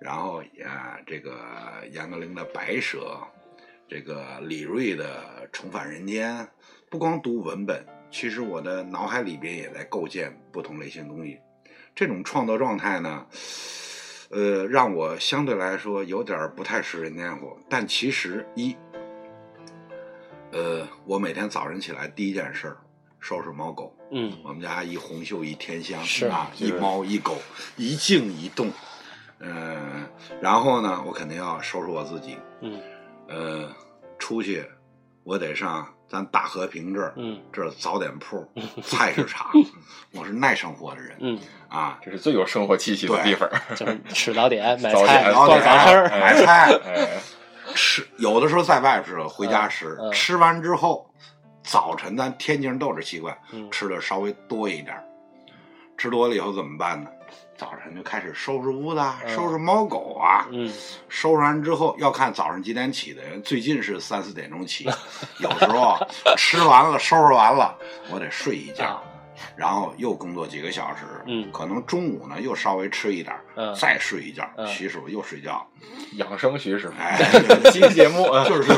[0.00, 1.38] 然后啊这个
[1.90, 3.18] 严歌苓的白蛇，
[3.88, 6.46] 这个李锐的重返人间，
[6.90, 7.82] 不光读文本，
[8.12, 11.40] 其实我的脑海里边也在构建不同类型东西。
[11.94, 13.26] 这种创作状态呢，
[14.30, 18.76] 呃，让我相对来说有点儿不太食人间火，但其实一。
[20.52, 22.76] 呃，我每天早晨起来第一件事儿，
[23.18, 23.96] 收拾猫狗。
[24.10, 27.38] 嗯我们家一红袖一天香，是啊，一猫一狗，
[27.78, 28.70] 一静一动。
[29.38, 30.06] 嗯、
[30.40, 32.36] 然后呢，我肯定要收拾我自己。
[32.60, 32.78] 嗯
[33.28, 33.74] 呃，
[34.18, 34.64] 出去
[35.24, 38.46] 我得上咱大和平这儿，嗯这儿早点铺、
[38.82, 39.50] 菜市场。
[40.12, 43.48] 我是耐生活的人嗯，啊，这是最有生活气息的地方。
[43.76, 45.54] 就是吃早点、 买早菜、点逛早
[45.86, 47.08] 市，买菜，哎，
[47.74, 49.96] 吃有的时候在外边吃，回家吃。
[50.00, 51.08] 嗯嗯吃完之后，
[51.62, 54.96] 早晨咱天津人都是习惯，嗯吃的稍微多一点。
[55.96, 57.08] 吃多了以后怎么办呢？
[57.62, 60.48] 早晨就开始收拾屋子收拾猫狗啊。
[60.50, 60.68] 嗯。
[61.08, 64.90] 收拾完之后要看早上几点起的，最近是三四点钟起，
[65.38, 65.96] 有时候
[66.36, 67.78] 吃完了收拾完了，
[68.10, 68.84] 我得睡一觉。
[68.84, 69.02] 啊，
[69.54, 71.48] 然后又工作几个小时，嗯。
[71.52, 73.72] 可能中午呢又稍微吃一点，嗯。
[73.76, 75.64] 再睡一觉，徐师傅又睡觉，
[76.14, 77.16] 养生徐师傅，哎，
[77.70, 78.24] 新节目。
[78.24, 78.72] 啊， 就是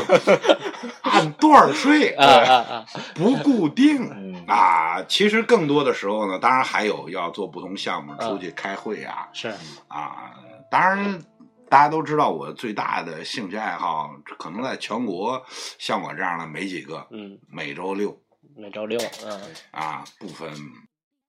[1.01, 4.34] 按段儿睡，啊，不固定。
[4.47, 9.53] 嗯啊，其实更多的时候呢，当然还有要做不同项目，嗯出去开会啊，是
[9.87, 10.33] 啊，
[10.69, 11.21] 当然
[11.67, 15.43] 大家都知道我最大的兴趣爱好，可能在全国
[15.79, 17.05] 像我这样的没几个。
[17.11, 18.15] 嗯，每周六
[18.55, 19.41] 每周六，嗯
[19.71, 20.53] 啊，不分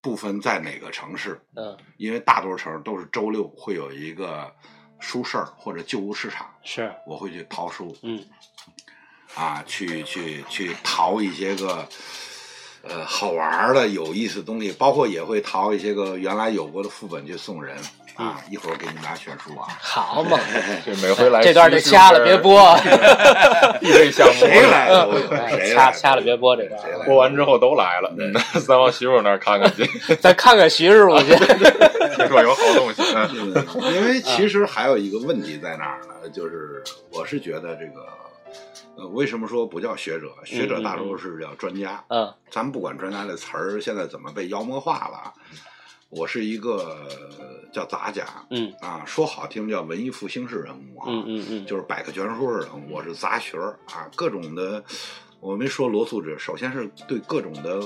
[0.03, 4.55] 不分在哪个城市，嗯因为大多数城市都是周六会有一个
[5.01, 8.23] 书市或者旧物市场，是，我会去淘书嗯
[9.35, 11.89] 啊，去去去淘一些个。
[12.89, 17.77] 呃，好玩的、有意思的东西，包括也会淘一些个原来有过的副本去送人
[18.15, 18.41] 啊。
[18.51, 19.67] 一会儿给你们俩选书啊。
[19.81, 20.39] 好嘛，
[20.87, 22.75] 这每回来这段就掐了，别播，
[23.81, 26.81] 必备项目，谁来都有，哎谁来都掐掐了别播这段。
[27.05, 28.33] 播完之后都来了，嗯，
[28.67, 29.85] 咱往徐师傅那儿看看去，
[30.17, 31.35] 再看看徐师傅去，
[32.17, 33.03] 听说有好东西，
[33.95, 36.29] 因为其实还有一个问题在哪儿呢？
[36.33, 36.83] 就是
[37.13, 38.07] 我是觉得这个，
[38.97, 40.33] 呃，为什么说不叫学者？
[40.45, 42.03] 学者大多数是叫专家。
[42.09, 45.33] 嗯咱们不管专家的词儿现在怎么被妖魔化了，
[46.09, 47.07] 我是一个
[47.73, 52.91] 叫杂家嗯啊，说好听叫文艺复兴式人物啊，嗯嗯嗯，就是百科全书式人物。
[52.91, 54.83] 我是杂学儿啊，各种的。
[55.39, 57.79] 我没说罗素者，首先是对各种的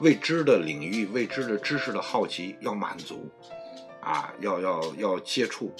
[0.00, 3.30] 未知的领域、未知的知识的好奇要满足，
[4.00, 5.72] 啊，要要要接触，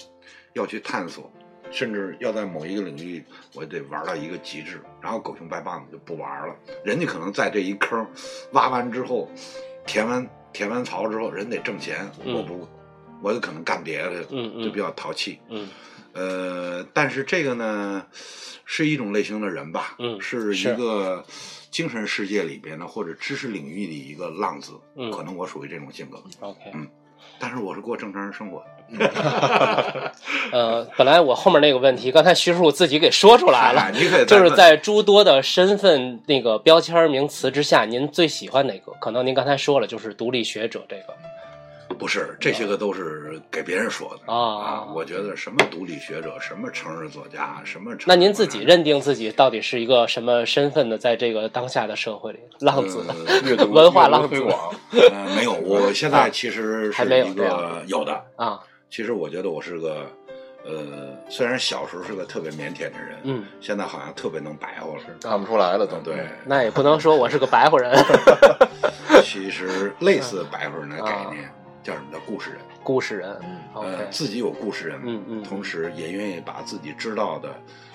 [0.53, 1.29] 要去探索，
[1.71, 6.55] 甚至要在某一个领域，我得玩到一个极致，然后狗熊掰棒子就不玩了。
[6.83, 8.05] 人家可能在这一坑
[8.53, 9.29] 挖完之后，
[9.85, 12.33] 填完填完槽之后，人得挣钱，嗯。
[12.33, 12.67] 我不，
[13.21, 14.63] 我有可能干别的，嗯嗯。
[14.63, 15.39] 就比较淘气。
[15.49, 15.69] 嗯。
[16.13, 18.05] 呃，但是这个呢，
[18.65, 20.53] 是一种类型的人吧，嗯是。
[20.53, 21.23] 是一个
[21.69, 25.11] 精神世界里边的或者知识领域的一个浪子，嗯。
[25.11, 26.71] 可能我属于这种性格，，OK。
[26.73, 26.87] 嗯。
[27.39, 28.76] 但是我是过正常人生活的，
[30.51, 38.91] 呃，本来我后面那个问题，刚才徐师傅自己给说出来了哎，你可就是在诸多的身份那个标签名词之下，您最喜欢哪个？
[38.99, 41.13] 可能您刚才说了，就是独立学者这个。
[41.97, 44.31] 不是这些个都是给别人说的。
[44.31, 50.97] 啊我觉得什么独立学者，什么成人作家，什么那您自己认定自己到底是一个什么身份呢？
[50.97, 53.03] 在这个当下的社会里，浪子，
[53.71, 54.35] 文化浪子。
[54.35, 58.21] 推广，呃没有，我现在其实是还没有个有的。
[58.35, 58.59] 啊，
[58.89, 60.05] 其实我觉得我是个，
[60.65, 65.01] 呃，虽然小时候是个特别腼腆的人，嗯，现在好像特别能白活了。
[65.21, 67.93] 看不出来了都，对，那也不能说我是个白活人，
[69.23, 71.49] 其实类似白活人的概念，
[71.83, 72.59] 叫什么叫故事人？
[72.83, 73.37] 故事人
[73.75, 77.49] 呃，自己有故事人，嗯嗯同时也愿意把自己知道的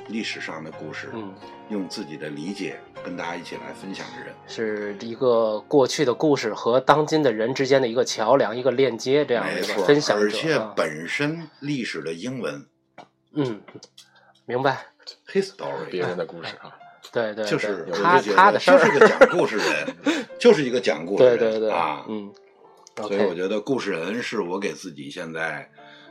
[0.09, 1.35] 历史上的故事，嗯，
[1.69, 4.35] 用自己的理解跟大家一起来分享的人。
[4.47, 10.19] 是一个过去的故事和当今的人之间的一个桥梁，一个链接，这样的一个，分享。
[10.19, 12.67] 而且啊本身历史的英文
[13.33, 13.61] 嗯，
[14.47, 14.87] 明白。
[15.33, 16.73] history 别人的故事啊，
[17.11, 22.05] 对对，就是他他的事儿，就是个讲故事人， 就是一个讲故事人对对对，啊。
[22.09, 22.33] 嗯
[22.95, 25.67] 所以我觉得故事人是我给自己现在，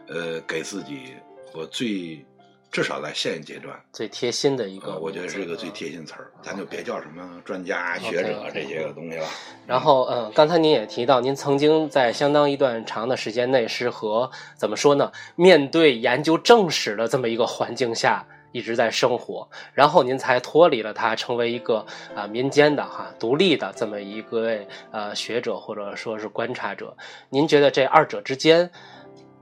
[0.08, 1.14] 呃，给自己
[1.54, 2.26] 我最
[2.72, 9.28] 至少在现阶段，最贴心的一个，呃，我觉得是一个最贴心词儿，咱就别叫什么专家学者这些个东西了。
[9.68, 15.12] 然后，嗯，刚才您也提到，您曾经在相当一段长的时间内是和怎么说呢？
[15.36, 24.58] 面对研究正史的这么一个环境下一直在生活，然后您才脱离了它，成为一个啊、民间的哈独立的这么一个
[24.92, 26.96] 呃学者或者说是观察者。
[27.28, 28.72] 您觉得这二者之间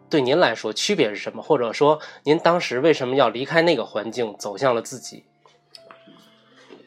[0.09, 1.41] 对您来说区别是什么？
[1.41, 5.23] 或者说您当时为什么要离开那个环境，走向了自己？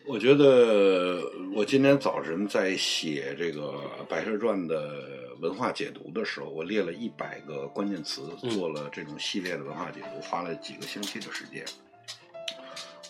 [0.04, 1.22] 我觉得
[1.54, 3.74] 我今天早晨在写这个
[4.08, 4.98] 《白蛇传》的
[5.40, 11.64] 文化解读的时候，我列了一百个关键词，嗯做了这种系列的文化解读，花了几个星期的时间。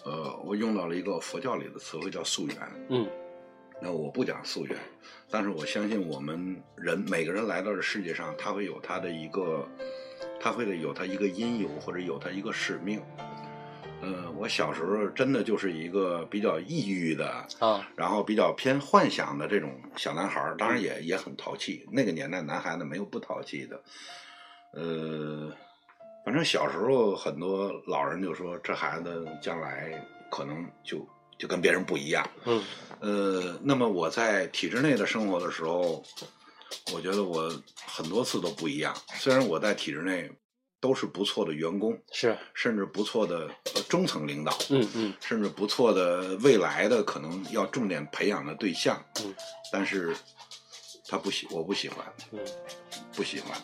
[0.04, 2.56] 呃，我用到了一个佛教里的词汇叫溯源。
[2.90, 3.08] 嗯
[3.84, 4.78] 那我不讲溯源，
[5.28, 9.66] 但是我相信我们人每个人来到这世界上，他会有他的一个，
[10.42, 13.00] 他会有他一个因由或者有他一个使命。
[14.00, 21.86] 呃，我小时候真的就是一个比较抑郁的，啊然后比较偏幻想的这种小男孩儿，当然也也很淘气。
[21.92, 23.80] 那个年代男孩子没有不淘气的，
[24.72, 25.52] 呃，
[26.24, 31.06] 反正小时候很多老人就说这孩子将来可能就
[31.38, 32.28] 就跟别人不一样。
[32.44, 32.60] 嗯
[32.98, 36.02] 呃，那么我在体制内的生活的时候，
[36.92, 37.52] 我觉得我
[37.86, 38.94] 很多次都不一样。
[39.14, 40.30] 虽然我在体制内
[40.80, 42.36] 都是不错的员工，是。
[42.54, 45.14] 甚至不错的呃中层领导，嗯嗯。
[45.20, 49.34] 甚至不错的未来的可能要重点培养的对象，嗯。
[49.72, 50.14] 但是
[51.06, 52.40] 他不喜，我不喜欢，嗯。
[53.14, 53.56] 不喜欢。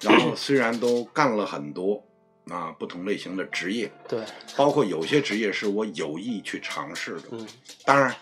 [0.00, 2.02] 然后虽然都干了很多
[2.48, 4.24] 啊不同类型的职业，对。
[4.56, 7.46] 包括有些职业是我有意去尝试的，嗯。
[7.84, 8.14] 当然，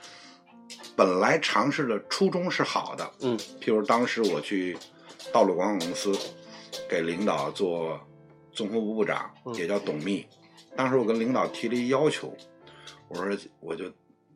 [1.03, 4.79] 本来尝试的初衷是好的，嗯譬如当时我去
[5.33, 6.17] 道路广告公司
[6.89, 8.01] 给领导做
[8.53, 10.25] 综合部部长，嗯也叫董秘。
[10.77, 12.33] 当时我跟领导提了一要求，
[13.09, 13.87] 我说我就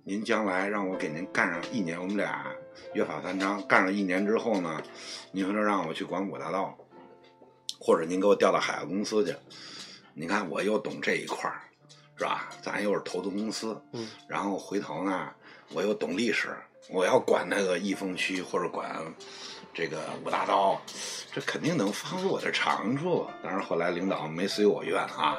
[0.03, 2.45] 您将来让我给您干上一年，我们俩
[2.95, 4.83] 约法三章，干上一年之后呢，
[5.31, 6.77] 您说让我去管五大道，
[7.79, 9.33] 或者您给我调到海外公司去，
[10.15, 11.63] 你看我又懂这一块儿，
[12.17, 12.49] 是吧？
[12.61, 15.31] 咱又是投资公司，嗯然后回头呢，
[15.73, 16.49] 我又懂历史，
[16.91, 18.97] 我要管那个益丰区或者管
[19.75, 20.81] 这个五大道，
[21.33, 23.27] 这肯定能发挥我的长处。
[23.43, 25.37] 当然后来领导没随我愿啊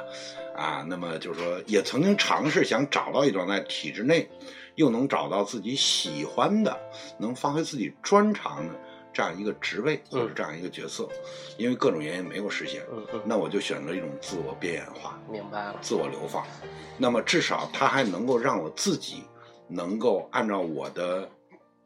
[0.54, 4.28] 啊，那么就是说也曾经尝试想找到一种在体制内
[4.76, 6.78] 又能找到自己喜欢的、
[7.18, 8.74] 能发挥自己专长的
[9.12, 11.08] 这样一个职位或者这样一个角色，
[11.56, 15.18] 因为各种原因没有实现，嗯嗯，那我就选择一种自我边缘化。
[15.28, 15.76] 明白了。
[15.80, 16.46] 自我流放，
[16.96, 19.24] 那么至少它还能够让我自己
[19.68, 21.28] 能够按照我的，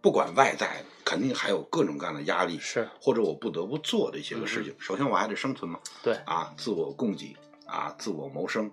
[0.01, 4.75] 不管外在，肯定还有各种各样的压力，是或者我不得不做的一些个事情。
[4.79, 8.71] 首先我还得生存嘛，对啊，自我供给啊，自我谋生。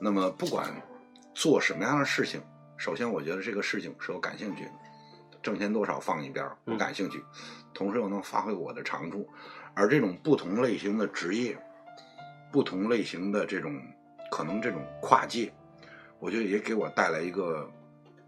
[0.00, 0.70] 那么不管
[1.34, 2.42] 做什么样的事情，
[2.76, 4.70] 首先我觉得这个事情是我感兴趣的，
[5.42, 7.22] 挣钱多少放一边儿，我嗯感兴趣，
[7.72, 9.28] 同时又能发挥我的长处。
[9.74, 11.56] 而这种不同类型的职业，
[12.52, 13.80] 不同类型的这种
[14.30, 15.50] 可能这种跨界，
[16.18, 17.66] 我觉得也给我带来一个，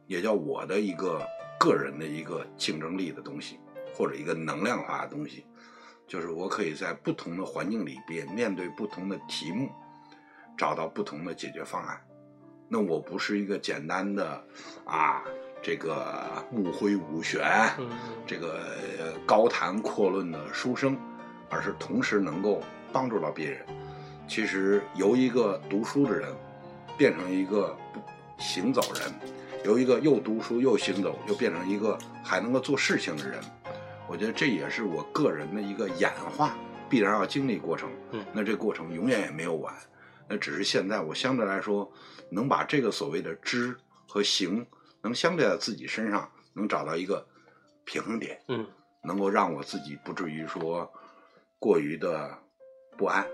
[0.06, 1.20] 也叫我的一个
[1.58, 3.58] 个人的一个竞争力的东西，
[3.94, 5.46] 或者一个能量化的东西，
[6.06, 9.70] 就是我可以在不同的环境里边面对不同的题目，
[10.56, 12.00] 找到不同的解决方案。
[12.68, 14.42] 那我不是一个简单的
[14.84, 15.22] 啊，
[15.62, 17.42] 这个目挥武旋，
[17.78, 17.88] 嗯
[18.26, 18.60] 这个
[18.98, 20.98] 呃高谈阔论的书生，
[21.50, 23.64] 而是同时能够帮助到别人。
[24.26, 26.34] 其实由一个读书的人
[26.96, 27.76] 变成一个
[28.38, 29.33] 行走人，
[29.64, 33.40] 由一个又读书又行走，又变成一个还能够做事情的人，
[34.06, 36.54] 我觉得这也是我个人的一个演化
[36.88, 37.90] 必然要经历过程。
[38.12, 39.74] 嗯那这过程永远也没有完，
[40.28, 41.90] 那只是现在我相对来说
[42.30, 43.74] 能把这个所谓的知
[44.06, 44.66] 和行，
[45.02, 47.26] 能相对在自己身上能找到一个
[47.84, 48.40] 平衡点。
[48.48, 48.66] 嗯
[49.06, 50.90] 能够让我自己不至于说
[51.58, 52.38] 过于的
[52.96, 53.26] 不安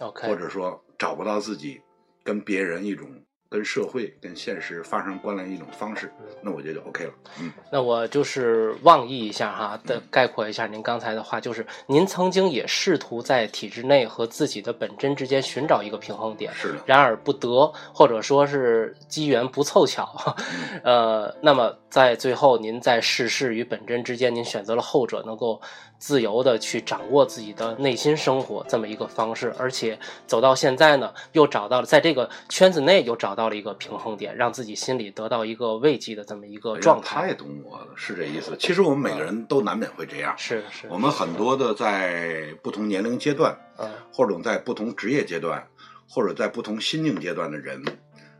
[0.00, 1.80] ，，OK，或者说找不到自己
[2.24, 3.08] 跟别人一种
[3.50, 6.08] 跟社会、跟现实发生关联的一种方式，
[6.40, 7.12] 那我觉得就 OK 了。
[7.40, 20.08] 嗯，那我就是妄议一下哈，的概括一下您刚才的话，就是您曾经也试图在体制内和自己的本真之间寻找一个平衡点，是的，然而不得，或者说是机缘不凑巧，
[20.84, 25.60] 呃，那么在最后您在世事与本真之间，您选择了后者，能够
[26.00, 29.96] 自由的去掌握自己的内心生活这么一个方式，而且
[30.26, 37.28] 走到现在呢，又找到了在这个圈子内又找到了一个平衡点，让自己心里得到一个慰藉的这么一个状态。
[37.28, 38.56] 太懂我了，是这意思。
[38.58, 40.88] 其实我们每个人都难免会这样，是是。
[40.88, 45.64] 我们很多的在不同年龄阶段，嗯，或者在不同职业阶段，
[46.08, 47.84] 或者在不同心境阶段的人，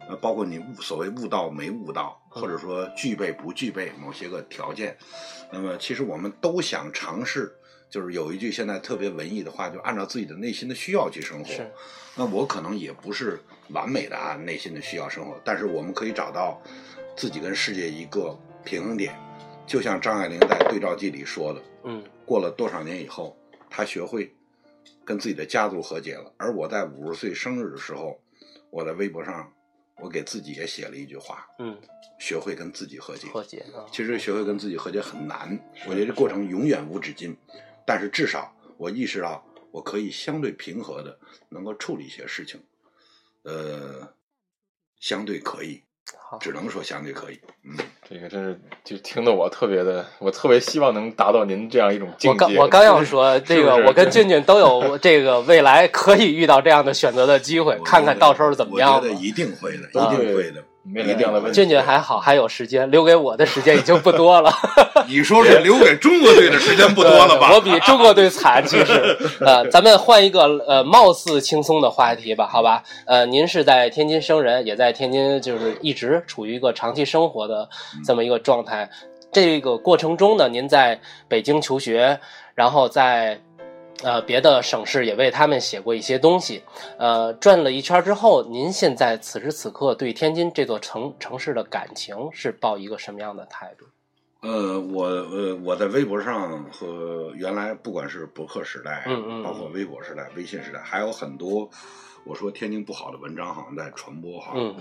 [0.09, 4.97] 呃，包括你悟所谓悟道没悟道，或者说具备不具备某些个条件，
[5.53, 7.55] 那么其实我们都想尝试。
[7.91, 11.53] 就是有一句现在特别文艺的话，就按照自己的内心的需要去生活。
[11.53, 11.69] 是，
[12.15, 16.63] 那我可能也不是完美的按内心的需要生活，但是我们可以找到
[17.17, 19.13] 自己跟世界一个平衡点。
[19.67, 23.37] 就像张爱玲在对照记里说的，嗯，过了多少年以后，
[23.69, 24.33] 她学会
[25.05, 26.33] 跟自己的家族和解了。
[26.37, 28.21] 而我在五十岁生日的时候，
[28.71, 29.53] 我在微博上，
[30.01, 31.79] 我给自己也写了一句话，嗯，
[32.19, 33.29] 学会跟自己和解。
[33.29, 37.37] 和解啊，其实学会跟自己和解很难，我觉得这过程永远无止境。
[37.87, 42.61] 但是至少我意识到，我可以相对平和的能够处理一些事情，
[43.43, 44.15] 呃，
[44.99, 45.83] 相对可以，
[46.41, 47.41] 只能说相对可以。
[47.65, 47.77] 嗯，
[48.09, 52.45] 这个真是就听得我特别的，我特别希望能达到您这样一种境界。
[52.45, 58.97] 我刚我刚要说 这个，我跟俊俊都有这个未来可以遇到这样的选择的机会， 看看到时候怎么样。
[58.97, 60.65] 我觉得一定会的，一定会的。
[60.83, 61.55] 没这样的问题。
[61.55, 64.53] 俊俊还好，还有时间，留给我的时间已经不多了。
[65.07, 67.53] 你说是留给中国队的时间不多了吧？
[67.53, 69.17] 我比中国队惨，其实。
[69.41, 72.83] 呃，咱们换一个呃，貌似轻松的话题吧，好吧？
[73.07, 77.69] 呃，您是在天津生人，也在天津，就是一直处于一个长期生活的
[78.05, 78.89] 这么一个状态。
[79.33, 82.19] 这个过程中呢，您在北京求学，
[82.55, 83.41] 然后在。
[84.03, 86.63] 呃，别的省市也为他们写过一些东西，
[86.97, 93.85] 呃，转了一圈之后，您现在此时此刻对天津这座城城市的感情是抱一个什么样的态度？
[94.41, 101.69] 呃，我呃，我在微博上和原来不管是博客时代，嗯嗯，包括微博时代、微信时代，还有很多
[102.25, 104.75] 我说天津不好的文章，好像在传播哈，嗯，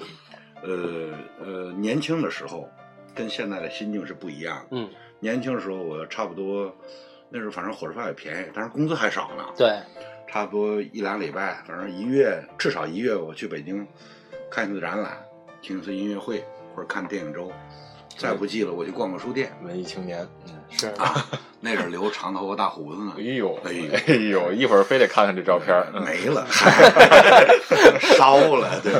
[0.63, 2.69] 呃呃，年轻的时候
[3.13, 4.89] 跟现在的心境是不一样，嗯，
[5.19, 6.73] 年轻的时候我差不多。
[7.29, 9.43] 那时候反正伙食费也便宜，但是工资还少呢。
[9.57, 9.79] 对，
[10.27, 13.87] 差不多一两礼拜，反正一月至少一月，我去北京
[14.49, 15.17] 看一次展览，
[15.61, 16.43] 听一次音乐会
[16.75, 17.51] 或者看电影周。
[18.17, 19.53] 再不济了，我就逛逛书店。
[19.63, 21.25] 文艺青年，嗯，是啊，
[21.59, 23.13] 那阵留长头发大胡子呢。
[23.17, 26.45] 哎呦，哎呦，哎呦，一会儿非得看看这照片，没了，
[27.99, 28.93] 烧了，对，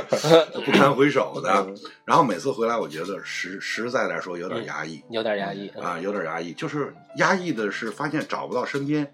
[0.65, 1.67] 不堪回首的。
[2.05, 6.53] 然后每次回来，我觉得实实在来说有点压抑，有点压抑啊，有点压抑。
[6.53, 9.13] 就是压抑的是发现找不到身边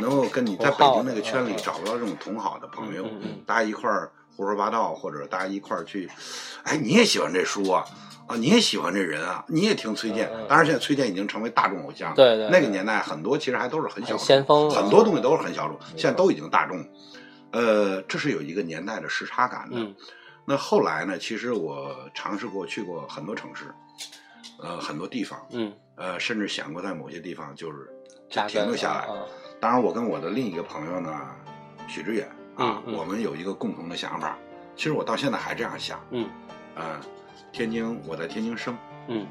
[0.00, 3.04] 能够跟你在北京那个圈里找不到这种同好的朋友，
[3.44, 6.08] 大家一块儿胡说八道，或者大家一块儿去，
[6.62, 7.84] 哎，你也喜欢这书啊。
[8.30, 10.30] 啊，你也喜欢这人啊，你也听崔健。
[10.48, 12.14] 当然，现在崔健已经成为大众偶像。
[12.14, 12.48] 对对。
[12.48, 16.78] 那个年代很多其实还都是很小众，先锋，很多东西都是很小众，现在都已经大众。
[17.50, 19.76] 呃，这是有一个年代的时差感的。
[19.76, 19.92] 嗯。
[20.44, 21.18] 那后来呢？
[21.18, 23.74] 其实我尝试过去过很多城市，
[24.62, 25.40] 呃，很多地方。
[25.50, 25.72] 嗯。
[25.96, 27.90] 呃，甚至想过在某些地方就是
[28.28, 29.00] 就停留下来。
[29.00, 29.26] 啊。
[29.60, 31.20] 当然，我跟我的另一个朋友呢，
[31.88, 34.38] 许知远啊，我们有一个共同的想法。
[34.76, 36.00] 其实我到现在还这样想。
[36.12, 36.28] 嗯。
[36.76, 37.00] 啊。
[37.52, 38.76] 天津，我在天津生，
[39.08, 39.26] 嗯，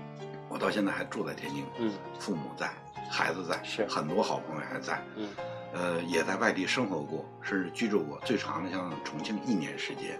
[0.49, 2.71] 我到现在还住在天津，嗯，父母在，
[3.09, 3.85] 孩子在，是。
[3.87, 5.29] 很多好朋友还在，嗯，
[5.73, 10.19] 呃，也在外地生活过，甚至居住过，最长的像重庆一年时间，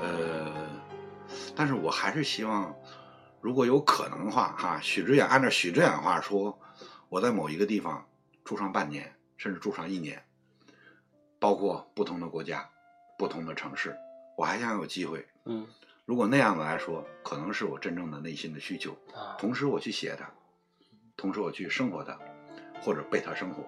[0.00, 0.50] 呃，
[1.54, 2.74] 但是我还是希望，
[3.40, 6.58] 如果有可能的话，哈，许知远按照许知远话说，
[7.08, 8.04] 我在某一个地方
[8.42, 10.22] 住上半年，甚至住上一年，
[11.38, 12.66] 包括不同的国家，
[13.18, 13.94] 不同的城市，
[14.36, 15.66] 我还想有机会，嗯。
[16.04, 18.96] 如果那样子来说，可能是我真正的内心的需求。
[19.38, 20.28] 同时我去写它，
[21.16, 22.18] 同时我去生活它，
[22.80, 23.64] 或者被它生活。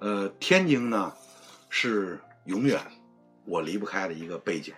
[0.00, 1.14] 呃，天津呢，
[1.68, 2.80] 是永远
[3.44, 4.74] 我离不开的一个背景。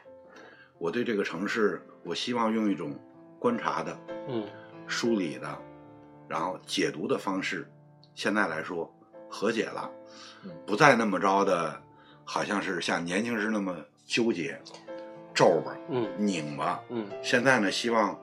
[0.78, 2.94] 我对这个城市，我希望用一种
[3.38, 3.98] 观察的、
[4.28, 4.46] 嗯，
[4.86, 5.58] 梳理的，
[6.28, 7.66] 然后解读的方式，
[8.14, 8.92] 现在来说
[9.30, 9.90] 和解了，
[10.66, 11.82] 不再那么着的，
[12.24, 13.74] 好像是像年轻时那么
[14.04, 14.60] 纠结。
[15.34, 18.18] 皱巴，嗯，拧巴，嗯，现在呢，希望，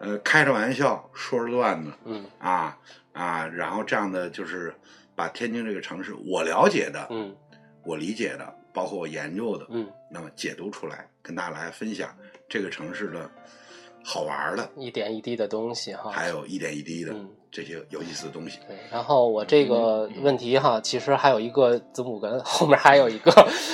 [0.00, 2.76] 呃，开着玩笑，说着段子，嗯，啊
[3.12, 4.74] 啊，然后这样的就是
[5.14, 7.34] 把天津这个城市我了解的，嗯，
[7.84, 12.14] 我理解的，包括我研究的，嗯，那么解读出来，跟大家来分享
[12.48, 13.30] 这个城市的
[14.04, 18.58] 好玩的，一点一滴的东西哈，还有一点一滴的嗯这些有意思的东西。
[18.68, 23.32] 对，然后我这个嗯问题哈，其实还有一个子母根，后面还有一个，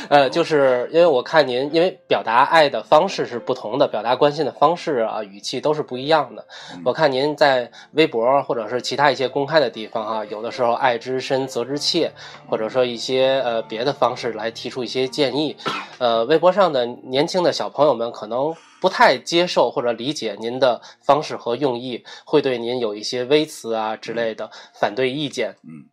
[0.09, 6.47] 呃，就是因为我看您，因为表达爱的方式是不同的，表达关心的方式啊，语气都是不一样的。
[6.73, 12.13] 嗯我看您在微博或者是其他一些公开的地方哈，有的时候爱之深责之切，
[12.49, 15.57] 或者说一些呃别的方式来提出一些建议。
[15.99, 25.55] 呃，微博上的年轻的小朋友们可能不太接受或者理解您的方式和用意，会对您有一些微词啊之类的反对意见。
[25.63, 25.87] 嗯，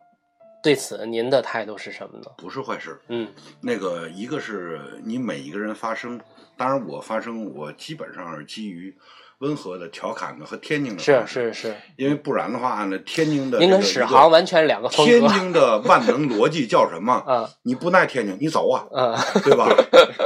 [0.60, 2.24] 对此您的态度是什么呢？
[2.36, 3.00] 不是坏事。
[3.06, 6.20] 嗯那个一个是你每一个人发声，
[6.56, 8.92] 当然我发声，我基本上是基于
[9.40, 15.10] 温和的、调侃的和天津的是，是是，因为不然的话呢，天津的您跟史航完全是两个风格。
[15.10, 17.24] 天津的万能逻辑叫什么？
[17.26, 19.66] 嗯你不耐天津，你走啊，嗯对吧？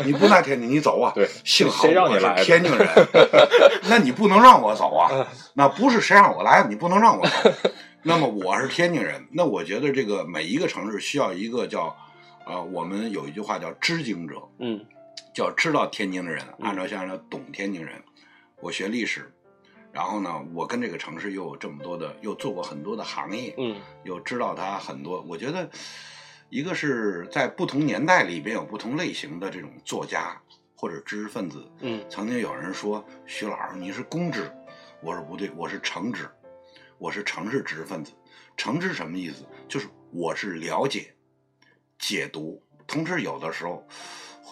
[0.05, 1.13] 你不耐天津，你走啊。
[1.15, 2.89] 对幸好我是天津人，
[3.89, 5.27] 那你不能让我走啊。
[5.55, 7.51] 那不是谁让我来，你不能让我走。
[8.03, 11.97] 那么我是天津人，那我觉得这个每一个城市需要一个叫，
[12.47, 14.85] 呃，我们有一句话叫知经者，嗯
[15.33, 18.03] 叫知道天津的人，嗯按照像叫懂天津人。
[18.65, 19.31] 我学历史，
[19.93, 25.21] 然后呢，我跟这个城市又有这么多的，又做过很多的行业，嗯又知道它很多。
[25.29, 25.69] 我觉得，
[26.49, 30.41] 一个是在不同年代里边有不同类型的这种作家
[30.75, 31.71] 或者知识分子。
[31.81, 34.51] 嗯曾经有人说徐老师你是公知，
[35.03, 36.27] 我说不对，我是城知，
[36.97, 38.13] 我是城市知识分子。
[38.57, 39.45] 城知什么意思？
[39.69, 41.15] 就是我是了解、
[41.99, 43.87] 解读，同时有的时候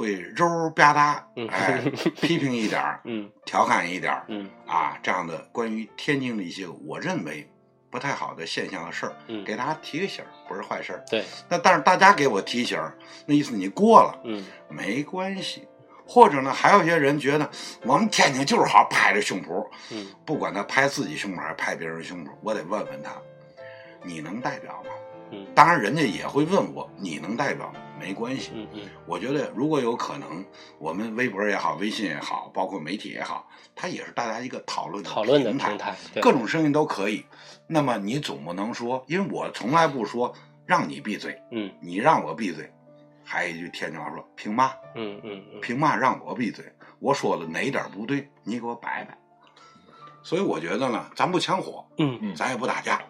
[0.03, 1.81] 会揉揉吧嗒，嗯哎，
[2.21, 7.49] 批评一点儿，嗯调侃一点儿，嗯啊，这样的关于天津的一些我认为
[7.89, 11.05] 不太好的现象的事儿，嗯，给大家提个醒儿，不是坏事儿。
[11.09, 12.93] 对，那但是大家给我提醒儿，
[13.27, 15.67] 那意思你过了嗯没关系。
[16.05, 17.49] 或者呢，还有些人觉得
[17.85, 23.13] 我们天津就是好拍着胸脯，嗯不管他拍自己胸脯还是拍别人胸脯，我得问问他，
[24.03, 24.91] 你能代表吗？
[25.33, 27.81] 嗯当然，人家也会问我，你能代表吗？
[27.99, 28.51] 没关系。
[28.55, 30.45] 嗯嗯我觉得如果有可能，
[30.79, 37.25] 我们微博也好，微信也好，包括媒体也好，它也是大家一个讨论讨论的平平台，各种声音都可以。
[37.67, 40.35] 那么你总不能说，因为我从来不说
[40.67, 42.71] 让你闭嘴，嗯你让我闭嘴。
[43.25, 44.73] 还有一句天津话说：“凭嘛？
[44.97, 46.65] 嗯嗯嗯凭嘛让我闭嘴？
[46.99, 49.17] 我说的哪点不对，你给我摆摆。”
[50.25, 53.01] 所以我觉得呢，咱不抢火，嗯嗯咱也不打架，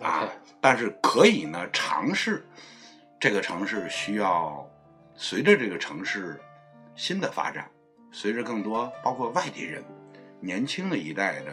[0.00, 0.28] 啊
[0.60, 2.46] 但是可以呢尝试。
[3.18, 4.68] 这个城市需要
[5.14, 6.38] 随着这个城市
[6.94, 7.68] 新的发展，
[8.12, 9.82] 随着更多包括外地人、
[10.38, 11.52] 年轻的一代的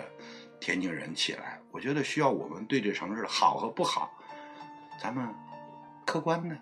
[0.59, 4.11] 天津人起来，我觉得需要我们对这城市好和不好，
[5.01, 5.33] 咱们
[6.05, 6.55] 客观的、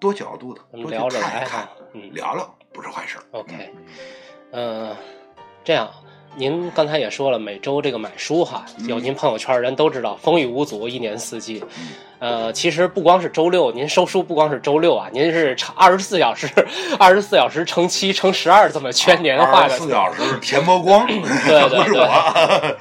[0.00, 1.68] 多角度的多去看一看
[2.12, 3.24] 聊聊不是坏事儿。
[3.30, 3.72] OK，
[4.50, 4.96] 嗯，
[5.62, 5.88] 这样。
[6.36, 11.62] 您刚才也说了，每周这个买书哈，嗯有您朋友圈人都知道，风雨无阻，一年四季。
[12.24, 16.48] 呃，其实不光是周六，您收书不光是周六啊，您是二十四小时，
[16.98, 19.76] 二十四小时乘七乘十二这么圈年化的二十。
[19.76, 22.76] 四小时田伯光， 对对不是我。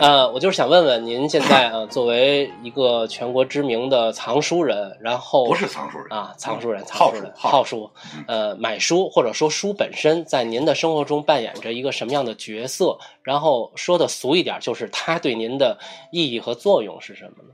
[0.00, 7.90] 呃，我就是想问问您现在呃，作为一个全国知名的藏书人，然后不是藏书人啊，藏书人，好藏书人，好好书，
[8.26, 12.96] 呃，买书或者说书本身，在您的生活中扮演着一个什么样的角色？
[13.22, 15.76] 然后说的俗一点，就是它对您的
[16.10, 17.50] 意义和作用是什么呢？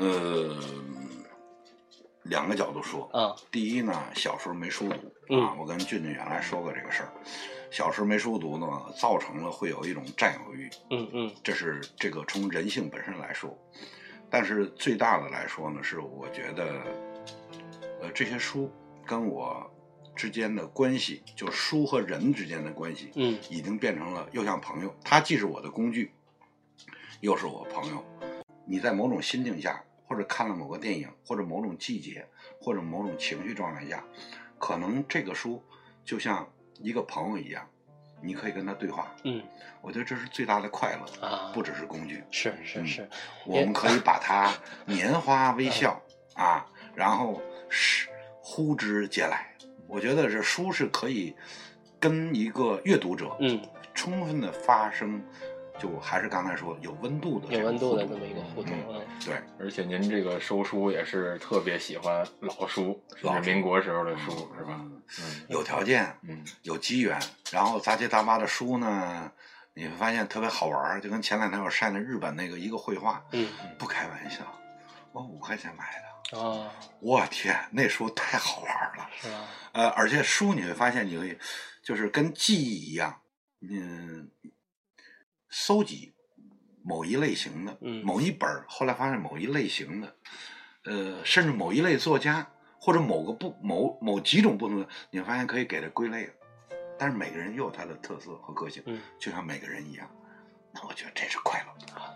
[0.00, 0.56] 呃，
[2.22, 3.06] 两个角度说。
[3.12, 4.94] 啊，第一呢，小时候没书读
[5.28, 7.12] 嗯啊，我跟俊俊原来说过这个事儿。
[7.70, 8.66] 小时候没书读呢，
[8.98, 13.54] 造成了会有一种占有欲，嗯嗯这是这个从人性本身来说。
[14.30, 16.80] 但是最大的来说呢，是我觉得，
[18.00, 18.72] 呃，这些书
[19.04, 19.70] 跟我
[20.16, 26.10] 之间的关系，就是书和人之间的关系，嗯已经变成了又像朋友，它既是我的工具，
[27.20, 28.02] 又是我朋友。
[28.66, 32.26] 你在某种心境下，或者看了某个电影，或者某种季节，
[32.60, 34.02] 或者某种情绪状态下，
[34.58, 35.62] 可能这个书
[36.04, 36.44] 就像
[36.80, 37.64] 一个朋友一样，
[38.20, 39.14] 你可以跟他对话。
[39.22, 39.40] 嗯
[39.80, 42.24] 我觉得这是最大的快乐，啊，不只是工具。
[42.32, 43.08] 是是嗯是，
[43.46, 44.52] 我们可以把它
[44.88, 46.02] 拈花微笑
[46.34, 48.08] 啊，然后是
[48.42, 49.54] 呼之皆来。
[49.86, 51.36] 我觉得这书是可以
[52.00, 53.62] 跟一个阅读者嗯，
[53.94, 55.22] 充分的发生，
[55.80, 58.72] 就还是刚才说有温度的这有温度的这么一个互动，
[59.24, 64.78] 对，而且您这个收书也是特别喜欢老书，老民国时候的书，是吧？
[64.78, 67.18] 嗯嗯有条件，嗯有机缘，
[67.50, 69.32] 然后杂七杂八的书呢，
[69.74, 73.48] 你会发现特别好玩儿，就跟前两天我晒那日本那个一个绘画，嗯
[73.78, 74.44] 不开玩笑，
[75.12, 75.84] 我五块钱买
[76.30, 76.70] 的，哦，
[77.00, 79.08] 我天，那书太好玩了。
[79.20, 79.48] 是吧？
[79.72, 81.38] 呃，而且书你会发现，你会
[81.82, 83.20] 就是跟记忆一样，
[83.60, 84.28] 嗯，
[85.50, 86.12] 搜集
[86.82, 90.16] 某一类型的，嗯某一本儿，后来发现某一类型的，
[90.84, 92.48] 呃，甚至某一类作家
[92.80, 96.32] 或者某个不某某几种不同的，你会发现可以给它归类了。
[96.98, 100.08] 但是每个人又有他的特色和个性，嗯就像每个人一样。
[100.72, 102.09] 那我觉得这是快乐。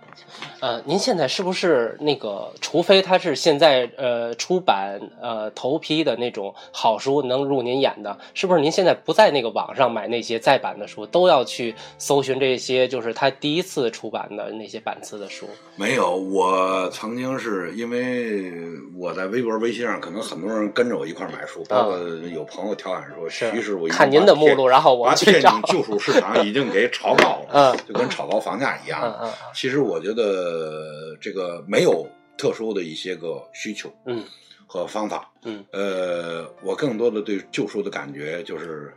[0.61, 2.51] 呃，您现在是不是那个？
[2.61, 15.49] 除非他是现在呃出版呃头批的那种好书能入您眼的，是不是您现在不在那个网上买那些再版的书，都要去搜寻这些就是他第一次出版的那些版次的书？
[15.77, 18.53] 没有，我曾经是因为
[18.97, 21.99] 我在微博、微信上，可能很多人跟着我一块儿买书，包括
[22.33, 25.61] 有朋友调侃说，是徐师傅看您的目录，然后我把去找。
[25.67, 29.01] 旧书市场已经给炒高了，嗯就跟炒高房价一样。
[29.03, 32.07] 嗯嗯其实我觉得这个没有
[32.37, 34.23] 特殊的一些个需求嗯
[34.67, 35.33] 和方法。
[35.45, 38.93] 嗯呃，我更多的对旧书的感觉就是，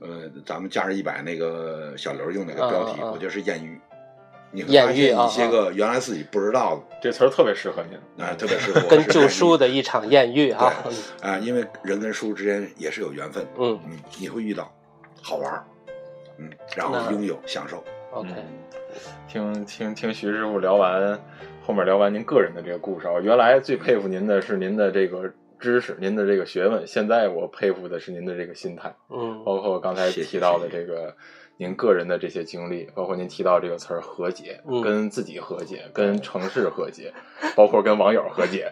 [0.00, 3.80] 呃，咱们假日一百那个小刘用那个标题，我觉得是艳遇。
[4.52, 10.74] 你会艳发现遇啊一些个原来自己不知道的，这词儿特别适合您，啊，特别适合我 跟旧书的一场艳遇啊。
[11.22, 14.72] 啊，因为人跟书之间也是有缘分，嗯你，你会遇到
[15.22, 15.64] 好玩儿，
[16.38, 18.30] 嗯，然后拥有享受，，OK，
[19.28, 21.18] 听听听徐师傅聊完，
[21.62, 29.42] 后面聊完您个人的这个故事啊，原来最佩服您的是您的这个知识，您的这个学问，现在我佩服的是您的这个心态，嗯。
[29.44, 30.86] 包括刚才提到的谢谢。
[30.86, 31.16] 这个
[31.60, 37.12] 您个人的这些经历，包括您提到这个词儿和解，嗯跟自己和解，跟城市和解，
[37.54, 38.66] 包括跟网友和解。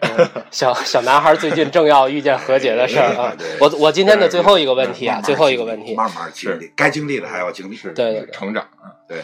[0.49, 3.47] 小小男孩最近正要遇见和解的事儿啊对！
[3.61, 9.19] 我我今天的最后一个问题啊，最后一个问题，慢慢经历，该经历的还要经历，是对对对成长啊，对，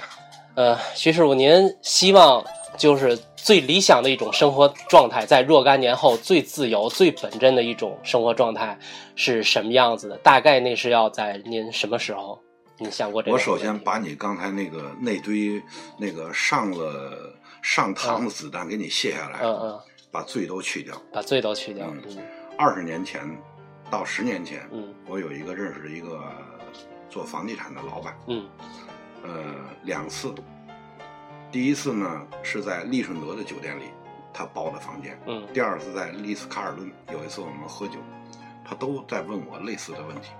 [0.54, 2.46] 呃，徐师傅，您希望
[2.78, 8.78] 就是最理想的一种生活状态，在若干年后最自由、最本真的一种生活状态
[9.16, 10.16] 是什么样子的？
[10.18, 12.40] 大概那是要在您什么时候？
[12.78, 13.40] 你想过这个我？
[13.40, 15.62] 首先把你刚才那个那堆
[15.98, 19.80] 那个上了上膛的子弹给你卸下来，嗯嗯，
[20.12, 21.02] 把罪都去掉。
[21.12, 21.88] 把罪都去掉。
[21.88, 22.18] 嗯嗯
[22.58, 23.22] 二十年前
[23.90, 26.24] 到十年前，嗯我有一个认识的一个
[27.10, 28.46] 做房地产的老板，嗯
[29.24, 30.34] 呃，两次。
[31.52, 33.84] 第一次呢是在利顺德的酒店里，
[34.34, 38.00] 他包的房间；嗯第二次在丽思卡尔顿，有一次我们喝酒，
[38.66, 40.32] 他都在问我类似的问题。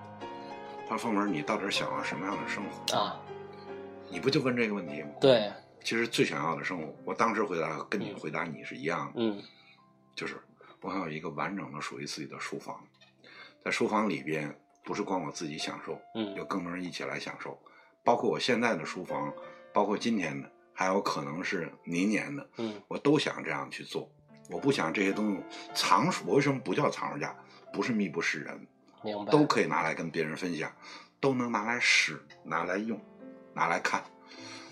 [0.88, 2.98] 他说：“凤文，你到底想要什么样的生活？
[2.98, 3.20] 啊，
[4.10, 5.52] 你不就问这个问题吗？”对，
[5.84, 9.42] 其实最想要的生活，我当时回答跟你回答你是一样的，嗯
[10.16, 10.38] 就是
[10.82, 12.80] 我想有一个完整的属于自己的书房，
[13.64, 17.60] 在书房里边不是光我自己享受，嗯有更多人一起来享受，
[18.04, 19.34] 包括我现在的书房，
[19.74, 24.10] 包括今天的，还有可能是明年的，嗯我都想这样去做。
[24.52, 25.44] 我不想这些东西
[25.74, 27.36] 藏书，我为什么不叫藏书架？
[27.74, 28.68] 不是密不示人，
[29.06, 29.32] 明白。
[29.32, 30.70] 都可以拿来跟别人分享，
[31.22, 33.00] 都能拿来使，拿来用，
[33.54, 34.04] 拿来看。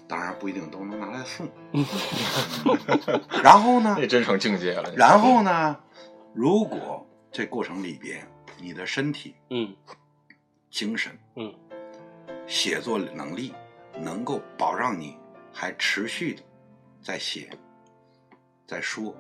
[0.06, 1.50] 当然不一定都能拿来送。
[3.42, 3.96] 然后呢？
[4.02, 4.94] 这真成境界了。
[4.98, 5.80] 然后呢？
[6.34, 8.28] 如果这过程里边，
[8.60, 9.74] 你的身体、嗯
[10.70, 11.54] 精神、嗯
[12.48, 13.54] 写作能力
[13.98, 15.18] 能够保障你
[15.54, 16.44] 还持续的
[17.02, 17.50] 在写、
[18.68, 19.16] 在说、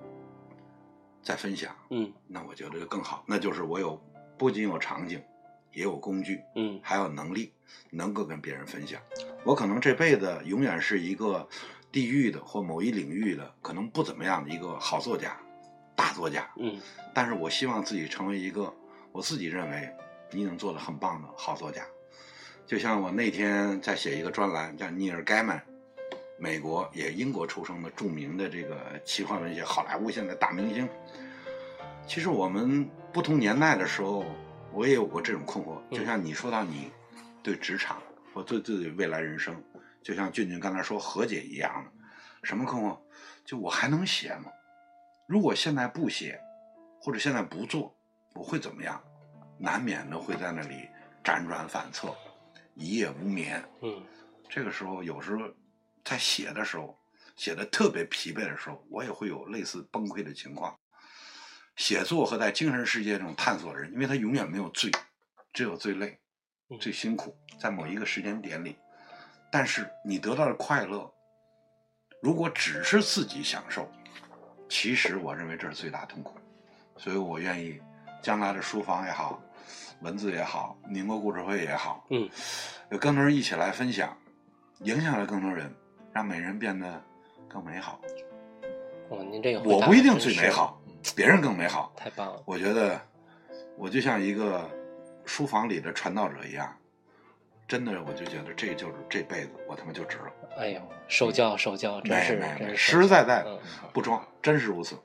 [1.21, 3.23] 在分享，嗯那我觉得就更好。
[3.25, 3.99] 那就是我有
[4.43, 5.23] 不仅有场景，
[5.71, 7.53] 也有工具，嗯还有能力，
[7.89, 9.01] 能够跟别人分享。
[9.45, 11.47] 我可能这辈子永远是一个
[11.93, 15.39] 地域的或某一领域的可能不怎么样的一个好作家、
[15.95, 16.77] 大作家，嗯
[17.13, 18.69] 但是我希望自己成为一个
[19.13, 19.89] 我自己认为
[20.29, 21.81] 你能做的很棒的好作家。
[22.67, 25.63] 就像我那天在写一个专栏，叫尼尔·盖曼，
[26.37, 30.85] 美国也英国出生的著名的这个奇幻文学好莱坞现在大明星。
[32.05, 34.25] 其实我们不同年代的时候，
[34.71, 35.81] 我也有过这种困惑。
[35.89, 36.91] 嗯就像你说到你
[37.41, 38.01] 对职场
[38.33, 39.61] 或对自己未来人生，
[40.01, 41.91] 就像俊俊刚才说和解一样的，
[42.43, 42.97] 什么困惑？
[43.45, 44.51] 就我还能写吗？
[45.27, 46.39] 如果现在不写，
[47.01, 47.95] 或者现在不做，
[48.35, 49.01] 我会怎么样？
[49.57, 50.87] 难免的会在那里
[51.23, 52.13] 辗转反侧，
[52.75, 53.63] 一夜无眠。
[53.81, 54.03] 嗯
[54.49, 55.39] 这个时候，有时候
[56.03, 56.97] 在写的时候，
[57.35, 60.77] 写的特别疲惫的时候，我也会有类似崩溃的情况。
[61.75, 64.91] 写作和在精神世界中探索的人，因为他永远没有最，
[65.51, 66.19] 只有最累、
[66.69, 68.75] 嗯最辛苦，在某一个时间点里。
[69.51, 71.11] 但是你得到的快乐，
[72.21, 73.87] 如果只是自己享受，
[74.67, 76.35] 其实我认为这是最大痛苦。
[76.97, 77.81] 所以我愿意
[78.21, 79.41] 将来的书房也好，
[80.01, 82.29] 文字也好，宁波故事会也好，嗯
[82.89, 84.15] 有更多人一起来分享，
[84.79, 85.71] 影响了更多人，
[86.11, 87.03] 让每人变得
[87.47, 87.99] 更美好。
[89.09, 90.81] 哦，您这个我不一定最美好，
[91.15, 91.91] 别人更美好。
[91.95, 92.99] 太棒了，我觉得
[93.77, 94.69] 我就像一个
[95.25, 96.75] 书房里的传道者一样，
[97.67, 100.31] 真的，我就觉得这就是这辈子我他妈就值了。
[100.57, 103.59] 哎呦，受教受教，真是真是实实在在嗯，
[103.91, 104.97] 不装，真是如此。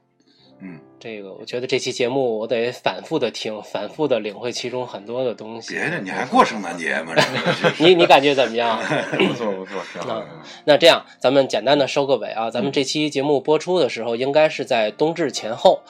[0.60, 5.74] 嗯，这个我觉得这期节目我得反复的听，反复的领会其中很多的东西。
[5.74, 7.14] 别的你还过圣诞节吗？
[7.78, 8.80] 你你感觉怎么样？
[9.16, 10.22] 不错不错，挺好。
[10.64, 12.50] 那这样，咱们简单的收个尾啊。
[12.50, 15.80] 咱们这期节目播出的时候，应该是在冬至前后。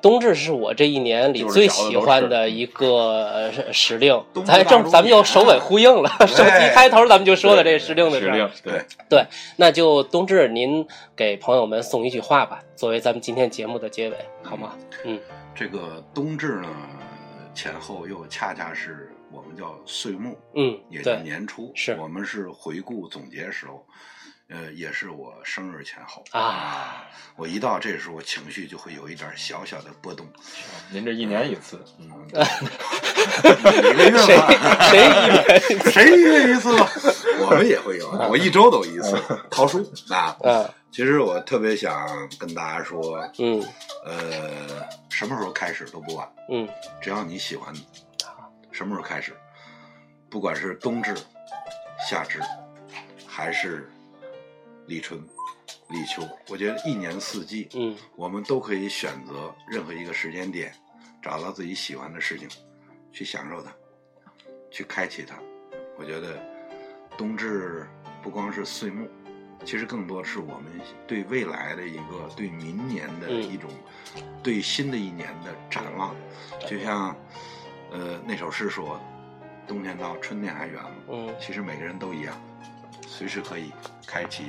[0.00, 6.10] 冬至是我这一年里最喜欢的一个呃时令咱正咱们又首尾呼应了。
[6.28, 8.32] 首期开头咱们就说的这个时令的事儿。
[8.32, 9.26] 指令对，对，
[9.56, 10.86] 那就冬至您
[11.16, 14.76] 给朋友们送一句话吧，作为咱们今天节目的结尾，好吗？
[15.04, 15.20] 嗯。
[15.54, 16.68] 这个冬至呢
[17.54, 21.94] 前后又恰恰是我们叫岁末，嗯，也叫，年初，是。
[21.94, 23.86] 我们是回顾总结时候，
[24.54, 27.04] 呃，也是我生日前后啊。
[27.34, 30.24] 我一到这时候，情绪就会有一点小小的波动。
[30.90, 34.48] 您这一年一次，嗯，一个月谁吧，
[34.90, 36.88] 谁一年谁一个月一次吧？
[37.42, 39.20] 我们也会有，我一周都一次
[39.50, 40.36] 桃书啊。
[40.44, 42.06] 嗯其实我特别想
[42.38, 43.60] 跟大家说，嗯
[44.04, 46.68] 呃，什么时候开始都不晚，嗯
[47.02, 47.74] 只要你喜欢，
[48.70, 49.36] 什么时候开始，
[50.30, 51.12] 不管是冬至、
[52.08, 52.38] 夏至，
[53.26, 53.90] 还是
[54.86, 55.20] 立春、
[55.88, 60.72] 立秋，我觉得一年四季，嗯我们都可以选择任何一个时间点，
[61.22, 62.48] 找到自己喜欢的事情，
[63.12, 63.72] 去享受它，
[64.70, 65.36] 去开启它。
[65.96, 66.42] 我觉得
[67.16, 67.86] 冬至
[68.22, 69.06] 不光是岁末，
[69.64, 70.72] 其实更多是我们
[71.06, 73.70] 对未来的一个对明年的嗯一种、
[74.42, 76.14] 对新的一年的展望。
[76.68, 77.16] 就像
[77.90, 79.00] 呃那首诗说
[79.66, 82.38] ：“冬天到，春天还远吗？”嗯，其实每个人都一样，
[83.06, 83.72] 随时可以
[84.06, 84.46] 开启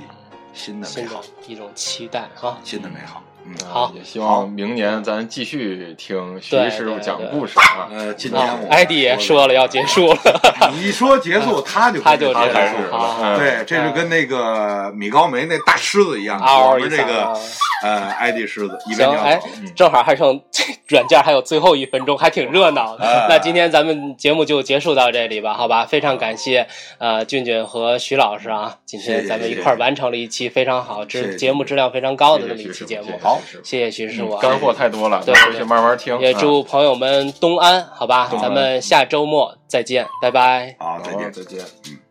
[0.56, 2.58] 新的美好，一种期待啊。
[2.64, 3.22] 新的美好。
[3.48, 3.92] 嗯，好。
[3.96, 7.88] 也希望明年咱继续听徐对师傅讲故事啊。
[7.92, 10.18] 呃，今啊天我艾迪也说了要结束了，
[10.74, 12.78] 你一说结束，他就他就结束。
[12.90, 13.38] 了。
[13.38, 17.40] 对，这就跟那个米高梅那大狮子一样，嗷我们这个
[17.84, 19.40] 呃艾迪狮子行，哎。，
[19.76, 20.42] 正好还剩
[20.88, 23.06] 软件还有最后一分钟，还挺热闹的。
[23.06, 25.86] 哎那今天咱们节目就结束到这里吧，好吧？
[25.86, 26.68] 非常感谢
[27.00, 33.18] 呃俊俊和徐老师啊，今天咱们一块儿完成了一期非常好、质节目质量非常高的这么一期节目。
[33.22, 36.18] 好谢谢徐师傅啊，干货太多了，对咱回去慢慢听。
[36.20, 38.30] 也啊祝朋友们冬安，好吧？
[38.42, 40.76] 咱们下周末再见，拜拜。
[40.80, 41.32] 好，再见。
[41.34, 41.60] 再见。
[41.88, 42.05] 嗯。